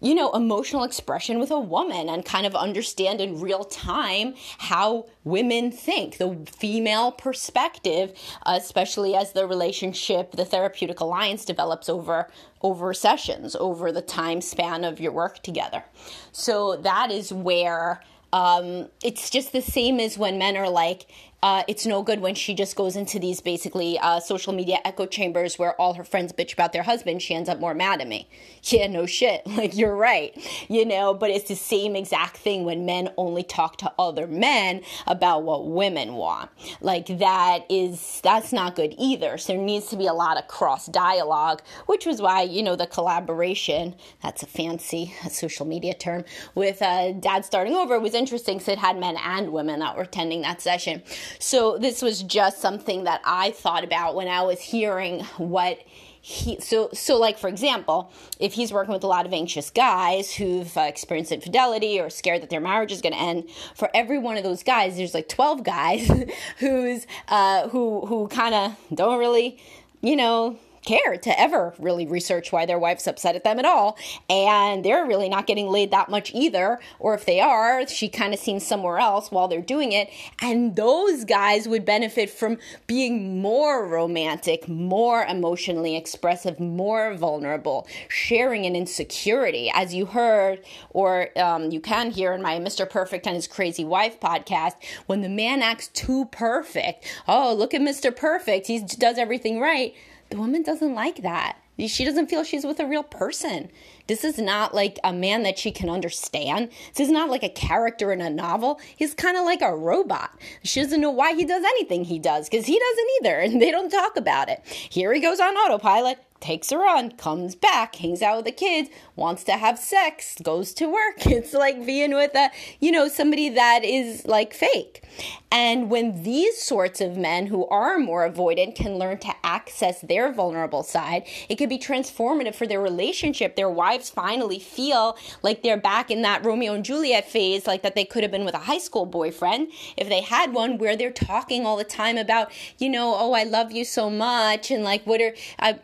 you 0.00 0.14
know, 0.14 0.30
emotional 0.32 0.84
expression 0.84 1.38
with 1.38 1.50
a 1.50 1.58
woman 1.58 2.08
and 2.08 2.24
kind 2.24 2.46
of 2.46 2.54
understand 2.54 3.20
in 3.20 3.40
real 3.40 3.64
time 3.64 4.34
how 4.58 5.06
women 5.24 5.70
think, 5.70 6.18
the 6.18 6.36
female 6.46 7.12
perspective, 7.12 8.12
especially 8.44 9.14
as 9.14 9.32
the 9.32 9.46
relationship, 9.46 10.32
the 10.32 10.44
therapeutic 10.44 11.00
alliance 11.00 11.44
develops 11.44 11.88
over 11.88 12.28
over 12.62 12.92
sessions, 12.92 13.54
over 13.56 13.92
the 13.92 14.02
time 14.02 14.40
span 14.40 14.82
of 14.84 14.98
your 14.98 15.12
work 15.12 15.42
together. 15.42 15.84
So 16.32 16.76
that 16.76 17.10
is 17.10 17.32
where 17.32 18.02
um, 18.32 18.88
it's 19.02 19.30
just 19.30 19.52
the 19.52 19.62
same 19.62 20.00
as 20.00 20.18
when 20.18 20.36
men 20.36 20.56
are 20.56 20.68
like, 20.68 21.06
uh, 21.42 21.62
it's 21.68 21.86
no 21.86 22.02
good 22.02 22.20
when 22.20 22.34
she 22.34 22.54
just 22.54 22.74
goes 22.76 22.96
into 22.96 23.18
these 23.18 23.40
basically 23.40 23.98
uh, 23.98 24.18
social 24.18 24.52
media 24.52 24.78
echo 24.84 25.06
chambers 25.06 25.58
where 25.58 25.78
all 25.80 25.94
her 25.94 26.04
friends 26.04 26.32
bitch 26.32 26.52
about 26.52 26.72
their 26.72 26.82
husband. 26.82 27.20
She 27.22 27.34
ends 27.34 27.48
up 27.48 27.60
more 27.60 27.74
mad 27.74 28.00
at 28.00 28.08
me. 28.08 28.28
Yeah, 28.68 28.88
no 28.88 29.06
shit. 29.06 29.42
Like, 29.56 29.76
you're 29.76 29.94
right. 29.94 30.36
You 30.68 30.84
know, 30.84 31.14
but 31.14 31.30
it's 31.30 31.48
the 31.48 31.54
same 31.54 31.94
exact 31.94 32.36
thing 32.36 32.64
when 32.64 32.84
men 32.84 33.10
only 33.16 33.44
talk 33.44 33.76
to 33.78 33.92
other 33.96 34.26
men 34.26 34.82
about 35.06 35.44
what 35.44 35.68
women 35.68 36.14
want. 36.14 36.50
Like, 36.80 37.06
that 37.18 37.64
is, 37.70 38.20
that's 38.24 38.52
not 38.52 38.74
good 38.74 38.94
either. 38.98 39.38
So 39.38 39.52
there 39.52 39.62
needs 39.62 39.86
to 39.90 39.96
be 39.96 40.08
a 40.08 40.12
lot 40.12 40.36
of 40.36 40.48
cross 40.48 40.86
dialogue, 40.86 41.62
which 41.86 42.06
was 42.06 42.20
why, 42.20 42.42
you 42.42 42.62
know, 42.62 42.74
the 42.74 42.88
collaboration, 42.88 43.94
that's 44.20 44.42
a 44.42 44.46
fancy 44.46 45.14
social 45.30 45.64
media 45.64 45.94
term, 45.94 46.24
with 46.56 46.82
uh, 46.82 47.12
Dad 47.12 47.44
Starting 47.44 47.74
Over 47.74 48.00
was 48.00 48.14
interesting 48.14 48.58
because 48.58 48.68
it 48.72 48.78
had 48.78 48.98
men 48.98 49.16
and 49.24 49.52
women 49.52 49.78
that 49.78 49.96
were 49.96 50.02
attending 50.02 50.42
that 50.42 50.60
session. 50.60 51.02
So 51.38 51.78
this 51.78 52.02
was 52.02 52.22
just 52.22 52.60
something 52.60 53.04
that 53.04 53.20
I 53.24 53.50
thought 53.50 53.84
about 53.84 54.14
when 54.14 54.28
I 54.28 54.42
was 54.42 54.60
hearing 54.60 55.24
what 55.36 55.78
he 56.26 56.58
so 56.58 56.88
so 56.92 57.16
like 57.16 57.38
for 57.38 57.46
example 57.46 58.10
if 58.40 58.54
he's 58.54 58.72
working 58.72 58.92
with 58.92 59.04
a 59.04 59.06
lot 59.06 59.26
of 59.26 59.32
anxious 59.32 59.70
guys 59.70 60.34
who've 60.34 60.76
uh, 60.76 60.80
experienced 60.80 61.30
infidelity 61.30 62.00
or 62.00 62.10
scared 62.10 62.42
that 62.42 62.50
their 62.50 62.60
marriage 62.60 62.90
is 62.90 63.00
going 63.00 63.12
to 63.12 63.18
end 63.18 63.48
for 63.76 63.88
every 63.94 64.18
one 64.18 64.36
of 64.36 64.42
those 64.42 64.64
guys 64.64 64.96
there's 64.96 65.14
like 65.14 65.28
12 65.28 65.62
guys 65.62 66.10
who's 66.58 67.06
uh, 67.28 67.68
who 67.68 68.04
who 68.06 68.26
kind 68.26 68.56
of 68.56 68.76
don't 68.92 69.20
really 69.20 69.56
you 70.02 70.16
know 70.16 70.58
care 70.86 71.16
to 71.18 71.40
ever 71.40 71.74
really 71.78 72.06
research 72.06 72.52
why 72.52 72.64
their 72.64 72.78
wife's 72.78 73.06
upset 73.06 73.36
at 73.36 73.44
them 73.44 73.58
at 73.58 73.64
all. 73.64 73.98
And 74.30 74.84
they're 74.84 75.04
really 75.04 75.28
not 75.28 75.46
getting 75.46 75.68
laid 75.68 75.90
that 75.90 76.08
much 76.08 76.32
either. 76.34 76.78
Or 76.98 77.14
if 77.14 77.26
they 77.26 77.40
are, 77.40 77.86
she 77.86 78.08
kind 78.08 78.32
of 78.32 78.40
seems 78.40 78.66
somewhere 78.66 78.98
else 78.98 79.30
while 79.30 79.48
they're 79.48 79.60
doing 79.60 79.92
it. 79.92 80.08
And 80.40 80.76
those 80.76 81.24
guys 81.24 81.68
would 81.68 81.84
benefit 81.84 82.30
from 82.30 82.58
being 82.86 83.42
more 83.42 83.86
romantic, 83.86 84.68
more 84.68 85.24
emotionally 85.24 85.96
expressive, 85.96 86.58
more 86.60 87.14
vulnerable, 87.14 87.86
sharing 88.08 88.64
an 88.64 88.76
insecurity. 88.76 89.70
As 89.74 89.94
you 89.94 90.06
heard, 90.06 90.60
or 90.90 91.28
um, 91.38 91.70
you 91.70 91.80
can 91.80 92.10
hear 92.10 92.32
in 92.32 92.42
my 92.42 92.58
Mr. 92.58 92.88
Perfect 92.88 93.26
and 93.26 93.34
His 93.34 93.48
Crazy 93.48 93.84
Wife 93.84 94.20
podcast, 94.20 94.74
when 95.06 95.22
the 95.22 95.28
man 95.28 95.62
acts 95.62 95.88
too 95.88 96.26
perfect, 96.26 97.04
oh, 97.26 97.52
look 97.54 97.74
at 97.74 97.80
Mr. 97.80 98.14
Perfect, 98.14 98.68
he 98.68 98.80
does 98.80 99.18
everything 99.18 99.60
right 99.60 99.94
the 100.30 100.38
woman 100.38 100.62
doesn't 100.62 100.94
like 100.94 101.22
that. 101.22 101.58
She 101.78 102.06
doesn't 102.06 102.30
feel 102.30 102.42
she's 102.42 102.64
with 102.64 102.80
a 102.80 102.86
real 102.86 103.02
person. 103.02 103.70
This 104.06 104.24
is 104.24 104.38
not 104.38 104.74
like 104.74 104.98
a 105.04 105.12
man 105.12 105.42
that 105.42 105.58
she 105.58 105.70
can 105.70 105.90
understand. 105.90 106.70
This 106.94 107.08
is 107.08 107.12
not 107.12 107.28
like 107.28 107.42
a 107.42 107.50
character 107.50 108.12
in 108.12 108.22
a 108.22 108.30
novel. 108.30 108.80
He's 108.96 109.12
kind 109.12 109.36
of 109.36 109.44
like 109.44 109.60
a 109.60 109.76
robot. 109.76 110.30
She 110.62 110.80
doesn't 110.80 111.00
know 111.00 111.10
why 111.10 111.34
he 111.34 111.44
does 111.44 111.64
anything 111.64 112.04
he 112.04 112.18
does 112.18 112.48
because 112.48 112.64
he 112.64 112.78
doesn't 112.78 113.08
either, 113.20 113.38
and 113.40 113.60
they 113.60 113.70
don't 113.70 113.90
talk 113.90 114.16
about 114.16 114.48
it. 114.48 114.62
Here 114.64 115.12
he 115.12 115.20
goes 115.20 115.38
on 115.38 115.54
autopilot 115.54 116.18
takes 116.40 116.70
her 116.70 116.86
on, 116.86 117.12
comes 117.12 117.54
back, 117.54 117.96
hangs 117.96 118.22
out 118.22 118.36
with 118.36 118.44
the 118.46 118.52
kids, 118.52 118.90
wants 119.14 119.44
to 119.44 119.52
have 119.52 119.78
sex, 119.78 120.36
goes 120.42 120.72
to 120.74 120.86
work. 120.86 121.26
It's 121.36 121.52
like 121.52 121.84
being 121.84 122.14
with 122.14 122.34
a, 122.34 122.50
you 122.80 122.90
know, 122.90 123.08
somebody 123.08 123.50
that 123.50 123.84
is 123.84 124.26
like 124.26 124.54
fake. 124.54 125.02
And 125.50 125.90
when 125.90 126.22
these 126.22 126.60
sorts 126.60 127.00
of 127.00 127.16
men 127.16 127.46
who 127.46 127.66
are 127.68 127.98
more 127.98 128.28
avoidant 128.28 128.74
can 128.74 128.98
learn 128.98 129.18
to 129.18 129.34
access 129.44 130.00
their 130.00 130.32
vulnerable 130.32 130.82
side, 130.82 131.26
it 131.48 131.56
could 131.56 131.68
be 131.68 131.78
transformative 131.78 132.54
for 132.54 132.66
their 132.66 132.80
relationship. 132.80 133.56
Their 133.56 133.70
wives 133.70 134.10
finally 134.10 134.58
feel 134.58 135.16
like 135.42 135.62
they're 135.62 135.76
back 135.76 136.10
in 136.10 136.22
that 136.22 136.44
Romeo 136.44 136.74
and 136.74 136.84
Juliet 136.84 137.28
phase, 137.28 137.66
like 137.66 137.82
that 137.82 137.94
they 137.94 138.04
could 138.04 138.22
have 138.22 138.32
been 138.32 138.44
with 138.44 138.54
a 138.54 138.58
high 138.58 138.78
school 138.78 139.06
boyfriend 139.06 139.68
if 139.96 140.08
they 140.08 140.20
had 140.20 140.52
one 140.52 140.78
where 140.78 140.96
they're 140.96 141.10
talking 141.10 141.64
all 141.64 141.76
the 141.76 141.84
time 141.84 142.18
about, 142.18 142.50
you 142.78 142.88
know, 142.88 143.14
oh, 143.16 143.32
I 143.32 143.44
love 143.44 143.72
you 143.72 143.84
so 143.84 144.10
much. 144.10 144.70
And 144.70 144.84
like, 144.84 145.06
what 145.06 145.20
are, 145.20 145.34
uh, 145.58 145.74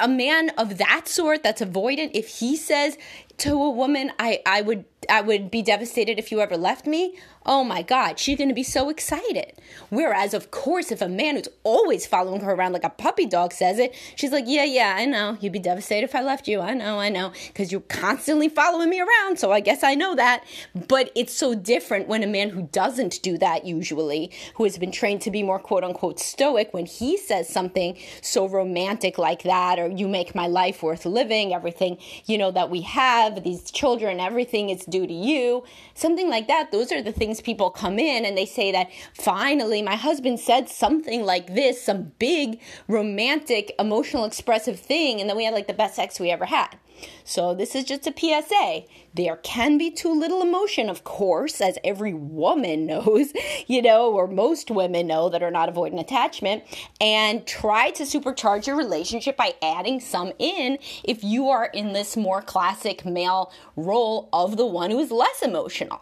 a 0.00 0.08
man 0.08 0.50
of 0.50 0.78
that 0.78 1.08
sort 1.08 1.42
that's 1.42 1.60
avoidant, 1.62 2.10
if 2.14 2.38
he 2.38 2.56
says 2.56 2.96
to 3.38 3.52
a 3.52 3.70
woman, 3.70 4.12
I, 4.18 4.40
I 4.44 4.62
would 4.62 4.84
I 5.10 5.20
would 5.20 5.50
be 5.50 5.62
devastated 5.62 6.18
if 6.18 6.30
you 6.30 6.40
ever 6.40 6.56
left 6.56 6.86
me. 6.86 7.16
Oh 7.46 7.64
my 7.64 7.80
God, 7.82 8.18
she's 8.18 8.38
to 8.38 8.54
be 8.54 8.62
so 8.62 8.90
excited. 8.90 9.54
Whereas, 9.88 10.34
of 10.34 10.50
course, 10.50 10.92
if 10.92 11.00
a 11.00 11.08
man 11.08 11.36
who's 11.36 11.48
always 11.64 12.06
following 12.06 12.42
her 12.42 12.52
around 12.52 12.72
like 12.72 12.84
a 12.84 12.90
puppy 12.90 13.26
dog 13.26 13.52
says 13.52 13.78
it, 13.78 13.94
she's 14.14 14.30
like, 14.30 14.44
Yeah, 14.46 14.64
yeah, 14.64 14.94
I 14.96 15.06
know. 15.06 15.38
You'd 15.40 15.52
be 15.52 15.58
devastated 15.58 16.04
if 16.04 16.14
I 16.14 16.22
left 16.22 16.48
you. 16.48 16.60
I 16.60 16.74
know, 16.74 16.98
I 16.98 17.08
know. 17.08 17.32
Because 17.48 17.72
you're 17.72 17.80
constantly 17.82 18.48
following 18.48 18.90
me 18.90 19.00
around. 19.00 19.38
So 19.38 19.52
I 19.52 19.60
guess 19.60 19.82
I 19.82 19.94
know 19.94 20.14
that. 20.16 20.44
But 20.88 21.10
it's 21.14 21.32
so 21.32 21.54
different 21.54 22.08
when 22.08 22.22
a 22.22 22.26
man 22.26 22.50
who 22.50 22.62
doesn't 22.62 23.22
do 23.22 23.38
that 23.38 23.64
usually, 23.64 24.30
who 24.54 24.64
has 24.64 24.76
been 24.78 24.92
trained 24.92 25.22
to 25.22 25.30
be 25.30 25.42
more 25.42 25.58
quote 25.58 25.84
unquote 25.84 26.20
stoic, 26.20 26.72
when 26.72 26.86
he 26.86 27.16
says 27.16 27.48
something 27.48 27.98
so 28.20 28.46
romantic 28.46 29.18
like 29.18 29.42
that, 29.42 29.78
or 29.78 29.88
you 29.88 30.08
make 30.08 30.34
my 30.34 30.46
life 30.46 30.82
worth 30.82 31.06
living, 31.06 31.54
everything, 31.54 31.98
you 32.26 32.36
know, 32.36 32.50
that 32.50 32.70
we 32.70 32.82
have, 32.82 33.42
these 33.42 33.70
children, 33.70 34.20
everything 34.20 34.70
is 34.70 34.84
due 34.84 34.99
to 35.06 35.12
you, 35.12 35.64
something 35.94 36.28
like 36.28 36.48
that. 36.48 36.70
Those 36.70 36.92
are 36.92 37.02
the 37.02 37.12
things 37.12 37.40
people 37.40 37.70
come 37.70 37.98
in 37.98 38.24
and 38.24 38.36
they 38.36 38.46
say 38.46 38.72
that 38.72 38.90
finally 39.14 39.82
my 39.82 39.96
husband 39.96 40.40
said 40.40 40.68
something 40.68 41.24
like 41.24 41.54
this, 41.54 41.82
some 41.82 42.12
big 42.18 42.60
romantic, 42.88 43.72
emotional, 43.78 44.24
expressive 44.24 44.78
thing, 44.78 45.20
and 45.20 45.28
then 45.28 45.36
we 45.36 45.44
had 45.44 45.54
like 45.54 45.66
the 45.66 45.74
best 45.74 45.96
sex 45.96 46.20
we 46.20 46.30
ever 46.30 46.46
had. 46.46 46.76
So, 47.24 47.54
this 47.54 47.74
is 47.74 47.84
just 47.84 48.06
a 48.06 48.14
PSA. 48.16 48.84
There 49.14 49.36
can 49.36 49.78
be 49.78 49.90
too 49.90 50.12
little 50.12 50.42
emotion, 50.42 50.88
of 50.88 51.04
course, 51.04 51.60
as 51.60 51.78
every 51.84 52.14
woman 52.14 52.86
knows, 52.90 53.32
you 53.66 53.82
know, 53.82 54.12
or 54.12 54.26
most 54.26 54.70
women 54.70 55.06
know 55.06 55.28
that 55.28 55.42
are 55.42 55.50
not 55.50 55.68
avoiding 55.68 55.98
attachment. 55.98 56.64
And 57.00 57.46
try 57.46 57.90
to 57.92 58.04
supercharge 58.04 58.66
your 58.66 58.76
relationship 58.76 59.36
by 59.36 59.54
adding 59.62 60.00
some 60.00 60.32
in 60.38 60.78
if 61.04 61.24
you 61.24 61.48
are 61.48 61.66
in 61.66 61.92
this 61.92 62.16
more 62.16 62.42
classic 62.42 63.04
male 63.04 63.52
role 63.76 64.28
of 64.32 64.56
the 64.56 64.66
one 64.66 64.79
who 64.88 65.00
is 65.00 65.10
less 65.10 65.42
emotional. 65.42 66.00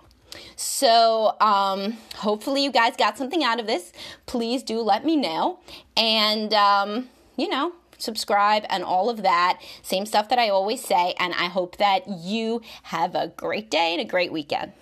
So, 0.56 1.36
um, 1.40 1.96
hopefully, 2.16 2.62
you 2.62 2.70
guys 2.70 2.96
got 2.96 3.16
something 3.16 3.42
out 3.42 3.58
of 3.58 3.66
this. 3.66 3.92
Please 4.26 4.62
do 4.62 4.80
let 4.80 5.04
me 5.04 5.16
know. 5.16 5.60
And, 5.96 6.52
um, 6.52 7.08
you 7.36 7.48
know, 7.48 7.72
subscribe 7.96 8.64
and 8.68 8.84
all 8.84 9.10
of 9.10 9.22
that. 9.22 9.60
Same 9.82 10.06
stuff 10.06 10.28
that 10.28 10.38
I 10.38 10.50
always 10.50 10.84
say. 10.84 11.14
And 11.18 11.32
I 11.34 11.46
hope 11.46 11.78
that 11.78 12.08
you 12.08 12.62
have 12.84 13.14
a 13.14 13.28
great 13.28 13.70
day 13.70 13.92
and 13.92 14.00
a 14.00 14.04
great 14.04 14.32
weekend. 14.32 14.72